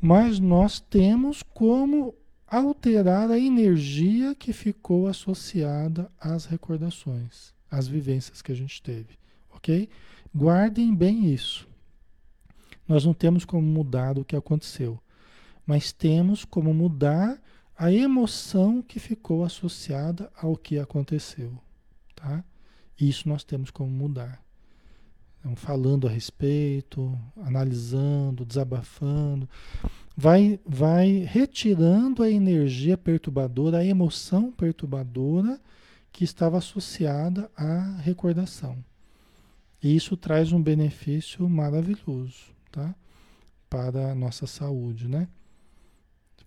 [0.00, 2.14] mas nós temos como
[2.46, 9.18] alterar a energia que ficou associada às recordações, às vivências que a gente teve,
[9.50, 9.88] ok?
[10.34, 11.68] Guardem bem isso.
[12.86, 14.98] Nós não temos como mudar o que aconteceu,
[15.66, 17.38] mas temos como mudar
[17.76, 21.56] a emoção que ficou associada ao que aconteceu,
[22.14, 22.42] tá?
[22.98, 24.42] Isso nós temos como mudar.
[25.48, 29.48] Então, falando a respeito, analisando, desabafando,
[30.14, 35.58] vai, vai retirando a energia perturbadora, a emoção perturbadora
[36.12, 38.76] que estava associada à recordação.
[39.82, 42.94] E isso traz um benefício maravilhoso, tá?
[43.70, 45.28] Para a nossa saúde, né?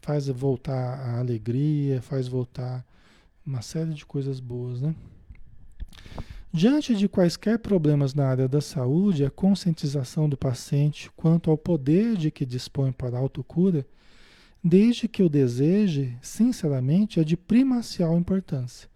[0.03, 2.83] faz voltar a alegria, faz voltar
[3.45, 4.95] uma série de coisas boas, né?
[6.53, 12.17] Diante de quaisquer problemas na área da saúde, a conscientização do paciente quanto ao poder
[12.17, 13.87] de que dispõe para a autocura,
[14.61, 18.89] desde que o deseje, sinceramente, é de primacial importância,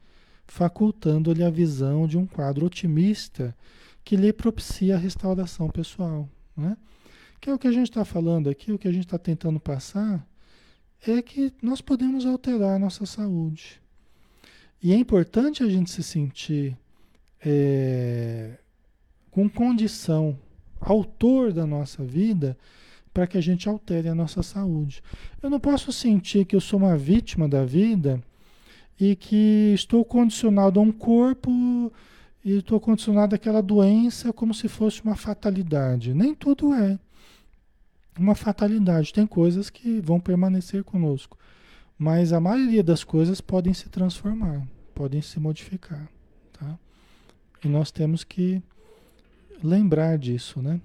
[0.45, 3.55] facultando-lhe a visão de um quadro otimista
[4.03, 6.29] que lhe propicia a restauração pessoal.
[6.57, 6.75] Né?
[7.39, 9.61] Que é o que a gente está falando aqui, o que a gente está tentando
[9.61, 10.27] passar
[11.07, 13.81] é que nós podemos alterar a nossa saúde.
[14.83, 16.77] E é importante a gente se sentir
[17.45, 18.57] é,
[19.29, 20.37] com condição,
[20.81, 22.57] autor da nossa vida,
[23.13, 25.01] para que a gente altere a nossa saúde.
[25.41, 28.21] Eu não posso sentir que eu sou uma vítima da vida
[28.99, 31.51] e que estou condicionado a um corpo
[32.43, 36.13] e estou condicionado àquela doença como se fosse uma fatalidade.
[36.13, 36.99] Nem tudo é
[38.19, 39.13] uma fatalidade.
[39.13, 41.37] Tem coisas que vão permanecer conosco,
[41.97, 44.61] mas a maioria das coisas podem se transformar,
[44.93, 46.14] podem se modificar?
[47.65, 48.61] E nós temos que
[49.63, 50.79] lembrar disso, né?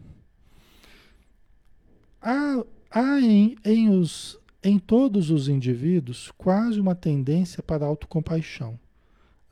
[2.23, 8.81] Há, há em, em, os, em todos os indivíduos quase uma tendência para a autocompaixão,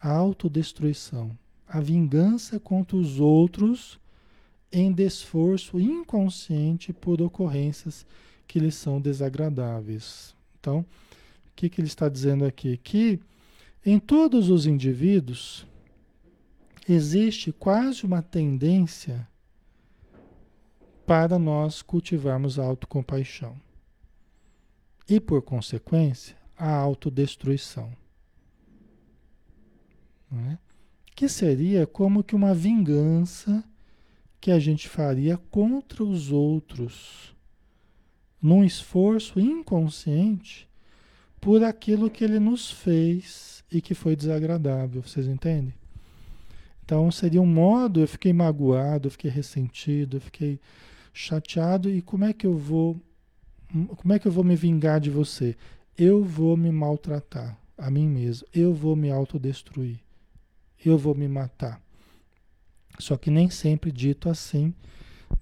[0.01, 1.37] a autodestruição,
[1.69, 4.01] a vingança contra os outros
[4.73, 8.07] em desforço inconsciente por ocorrências
[8.47, 10.35] que lhes são desagradáveis.
[10.59, 10.87] Então, o
[11.55, 12.79] que, que ele está dizendo aqui?
[12.79, 13.21] Que
[13.85, 15.67] em todos os indivíduos
[16.89, 19.29] existe quase uma tendência
[21.07, 23.57] para nós cultivarmos a autocompaixão.
[25.09, 27.93] E, por consequência, a autodestruição.
[30.33, 30.59] É?
[31.15, 33.65] Que seria como que uma vingança
[34.41, 37.35] que a gente faria contra os outros,
[38.41, 40.69] num esforço inconsciente
[41.41, 45.75] por aquilo que ele nos fez e que foi desagradável, vocês entendem?
[46.89, 50.59] Então seria um modo, eu fiquei magoado, eu fiquei ressentido, eu fiquei
[51.13, 52.99] chateado e como é que eu vou
[53.99, 55.55] como é que eu vou me vingar de você?
[55.99, 59.99] Eu vou me maltratar a mim mesmo, eu vou me autodestruir,
[60.83, 61.79] eu vou me matar.
[62.99, 64.73] Só que nem sempre dito assim,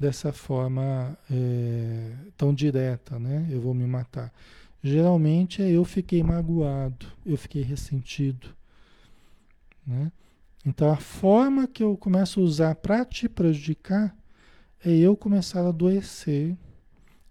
[0.01, 3.47] dessa forma é, tão direta, né?
[3.49, 4.34] Eu vou me matar.
[4.82, 8.49] Geralmente é eu fiquei magoado, eu fiquei ressentido,
[9.86, 10.11] né?
[10.66, 14.16] Então a forma que eu começo a usar para te prejudicar
[14.84, 16.56] é eu começar a adoecer.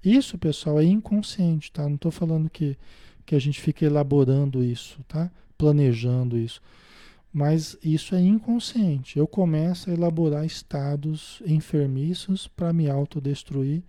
[0.01, 1.83] Isso, pessoal, é inconsciente, tá?
[1.83, 2.77] Não estou falando que,
[3.25, 5.29] que a gente fica elaborando isso, tá?
[5.57, 6.61] Planejando isso.
[7.33, 9.19] Mas isso é inconsciente.
[9.19, 13.83] Eu começo a elaborar estados enfermiços para me autodestruir,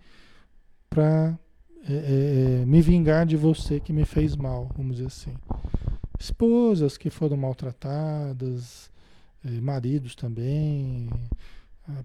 [0.89, 1.39] para
[1.87, 5.33] é, é, é, me vingar de você que me fez mal, vamos dizer assim.
[6.19, 8.91] Esposas que foram maltratadas,
[9.61, 11.09] maridos também,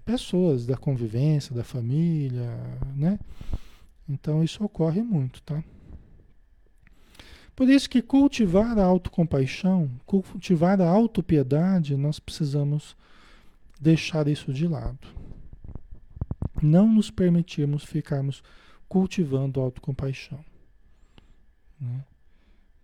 [0.05, 2.57] pessoas da convivência, da família,
[2.95, 3.19] né?
[4.07, 5.63] Então isso ocorre muito, tá?
[7.55, 12.95] Por isso que cultivar a autocompaixão, cultivar a autopiedade, nós precisamos
[13.79, 15.07] deixar isso de lado.
[16.61, 18.41] Não nos permitirmos ficarmos
[18.89, 20.43] cultivando a autocompaixão.
[21.79, 22.03] Né?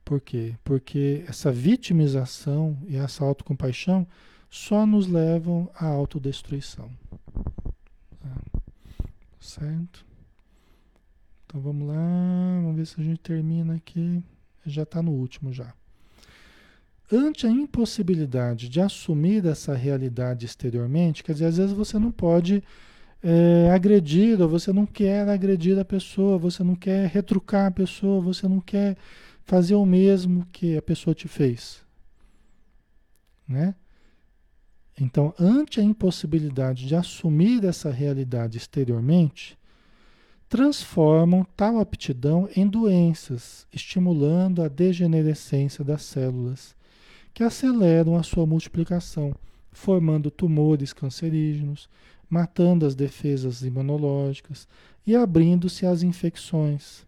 [0.05, 0.55] Por quê?
[0.63, 4.07] Porque essa vitimização e essa autocompaixão
[4.49, 6.89] só nos levam à autodestruição.
[8.19, 8.61] Tá?
[9.39, 10.05] Certo?
[11.45, 14.23] Então vamos lá, vamos ver se a gente termina aqui
[14.65, 15.73] já está no último já.
[17.11, 22.63] Ante a impossibilidade de assumir essa realidade exteriormente, quer dizer, às vezes você não pode
[23.23, 28.21] é, agredir, ou você não quer agredir a pessoa, você não quer retrucar a pessoa,
[28.21, 28.95] você não quer
[29.43, 31.81] fazer o mesmo que a pessoa te fez.
[33.47, 33.73] Né?
[34.99, 39.57] Então, ante a impossibilidade de assumir essa realidade exteriormente,
[40.49, 46.75] transformam tal aptidão em doenças, estimulando a degenerescência das células,
[47.33, 49.33] que aceleram a sua multiplicação,
[49.71, 51.87] formando tumores cancerígenos,
[52.29, 54.67] matando as defesas imunológicas
[55.05, 57.05] e abrindo-se às infecções,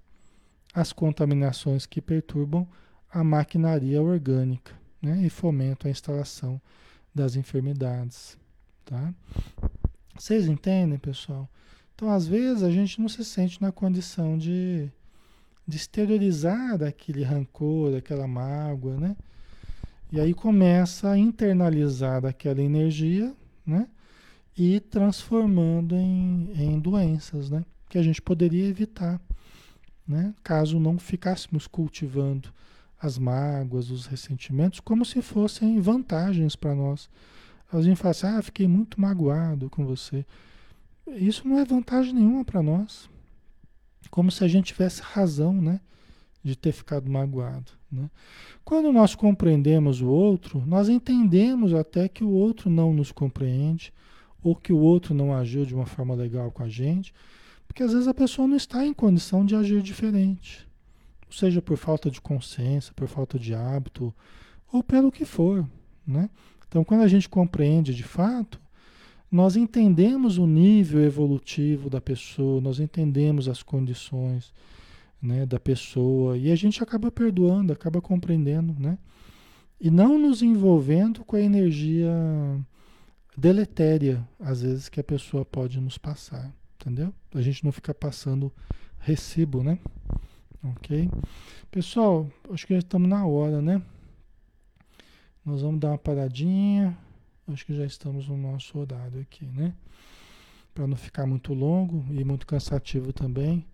[0.74, 2.66] às contaminações que perturbam
[3.12, 6.62] a maquinaria orgânica né, e fomentam a instalação
[7.14, 8.38] das enfermidades.
[8.86, 9.14] Tá?
[10.18, 11.50] Vocês entendem, pessoal?
[11.96, 14.90] Então, às vezes, a gente não se sente na condição de,
[15.68, 19.16] de exteriorizar aquele rancor, aquela mágoa, né?
[20.12, 23.34] E aí começa a internalizar aquela energia,
[23.66, 23.88] né?
[24.58, 27.64] E transformando em, em doenças, né?
[27.88, 29.22] Que a gente poderia evitar,
[30.08, 30.34] né?
[30.44, 32.52] Caso não ficássemos cultivando
[33.02, 37.10] as mágoas, os ressentimentos, como se fossem vantagens para nós.
[37.72, 40.26] A gente fala assim, ah, fiquei muito magoado com você.
[41.08, 43.10] Isso não é vantagem nenhuma para nós.
[44.10, 45.80] Como se a gente tivesse razão, né?
[46.44, 47.72] De ter ficado magoado.
[47.92, 48.10] Né?
[48.64, 53.94] Quando nós compreendemos o outro, nós entendemos até que o outro não nos compreende,
[54.44, 57.14] ou que o outro não agiu de uma forma legal com a gente,
[57.68, 60.68] porque às vezes a pessoa não está em condição de agir diferente.
[61.32, 64.14] Seja por falta de consciência, por falta de hábito,
[64.72, 65.68] ou pelo que for.
[66.06, 66.30] Né?
[66.68, 68.60] Então, quando a gente compreende de fato,
[69.32, 74.54] nós entendemos o nível evolutivo da pessoa, nós entendemos as condições
[75.22, 78.98] né, da pessoa e a gente acaba perdoando, acaba compreendendo, né?
[79.80, 82.12] E não nos envolvendo com a energia
[83.38, 87.14] deletéria, às vezes, que a pessoa pode nos passar, entendeu?
[87.34, 88.52] A gente não fica passando
[89.00, 89.80] recibo, né?
[90.64, 91.10] Ok?
[91.72, 93.82] Pessoal, acho que já estamos na hora, né?
[95.44, 96.98] Nós vamos dar uma paradinha.
[97.48, 99.74] Acho que já estamos no nosso horário aqui, né?
[100.74, 103.66] Para não ficar muito longo e muito cansativo também.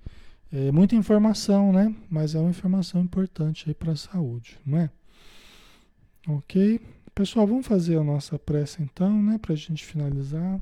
[0.52, 1.94] É muita informação, né?
[2.10, 4.90] Mas é uma informação importante aí para a saúde, não é?
[6.28, 6.80] Ok?
[7.14, 9.38] Pessoal, vamos fazer a nossa prece então, né?
[9.38, 10.62] Para a gente finalizar.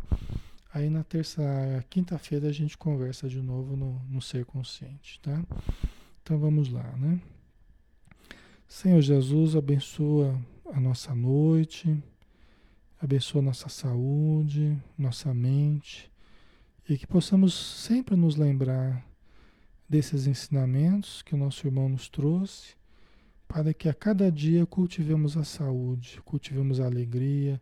[0.73, 1.41] Aí na terça,
[1.89, 5.41] quinta-feira a gente conversa de novo no, no ser consciente, tá?
[6.25, 7.21] Então vamos lá, né?
[8.67, 10.35] Senhor Jesus, abençoa
[10.73, 11.95] a nossa noite,
[12.99, 16.11] abençoa nossa saúde, nossa mente,
[16.89, 19.05] e que possamos sempre nos lembrar
[19.87, 22.73] desses ensinamentos que o nosso irmão nos trouxe,
[23.47, 27.61] para que a cada dia cultivemos a saúde, cultivemos a alegria,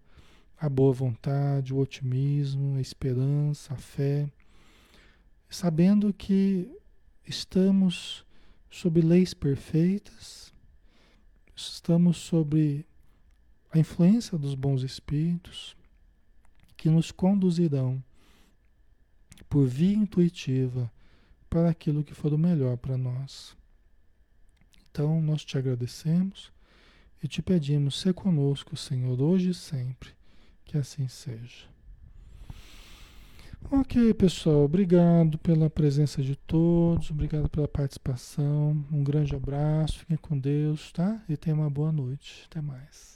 [0.57, 4.25] a boa vontade, o otimismo, a esperança, a fé,
[5.49, 6.71] sabendo que
[7.27, 8.25] estamos
[8.73, 10.51] sob leis perfeitas,
[11.55, 12.83] estamos sob
[13.69, 15.77] a influência dos bons espíritos
[16.75, 18.03] que nos conduzirão
[19.47, 20.91] por via intuitiva
[21.47, 23.55] para aquilo que for o melhor para nós.
[24.89, 26.51] Então, nós te agradecemos
[27.21, 30.09] e te pedimos, ser conosco, Senhor, hoje e sempre,
[30.65, 31.72] que assim seja.
[33.71, 40.37] Ok, pessoal, obrigado pela presença de todos, obrigado pela participação, um grande abraço, fiquem com
[40.37, 41.23] Deus, tá?
[41.27, 42.43] E tenham uma boa noite.
[42.49, 43.12] Até mais.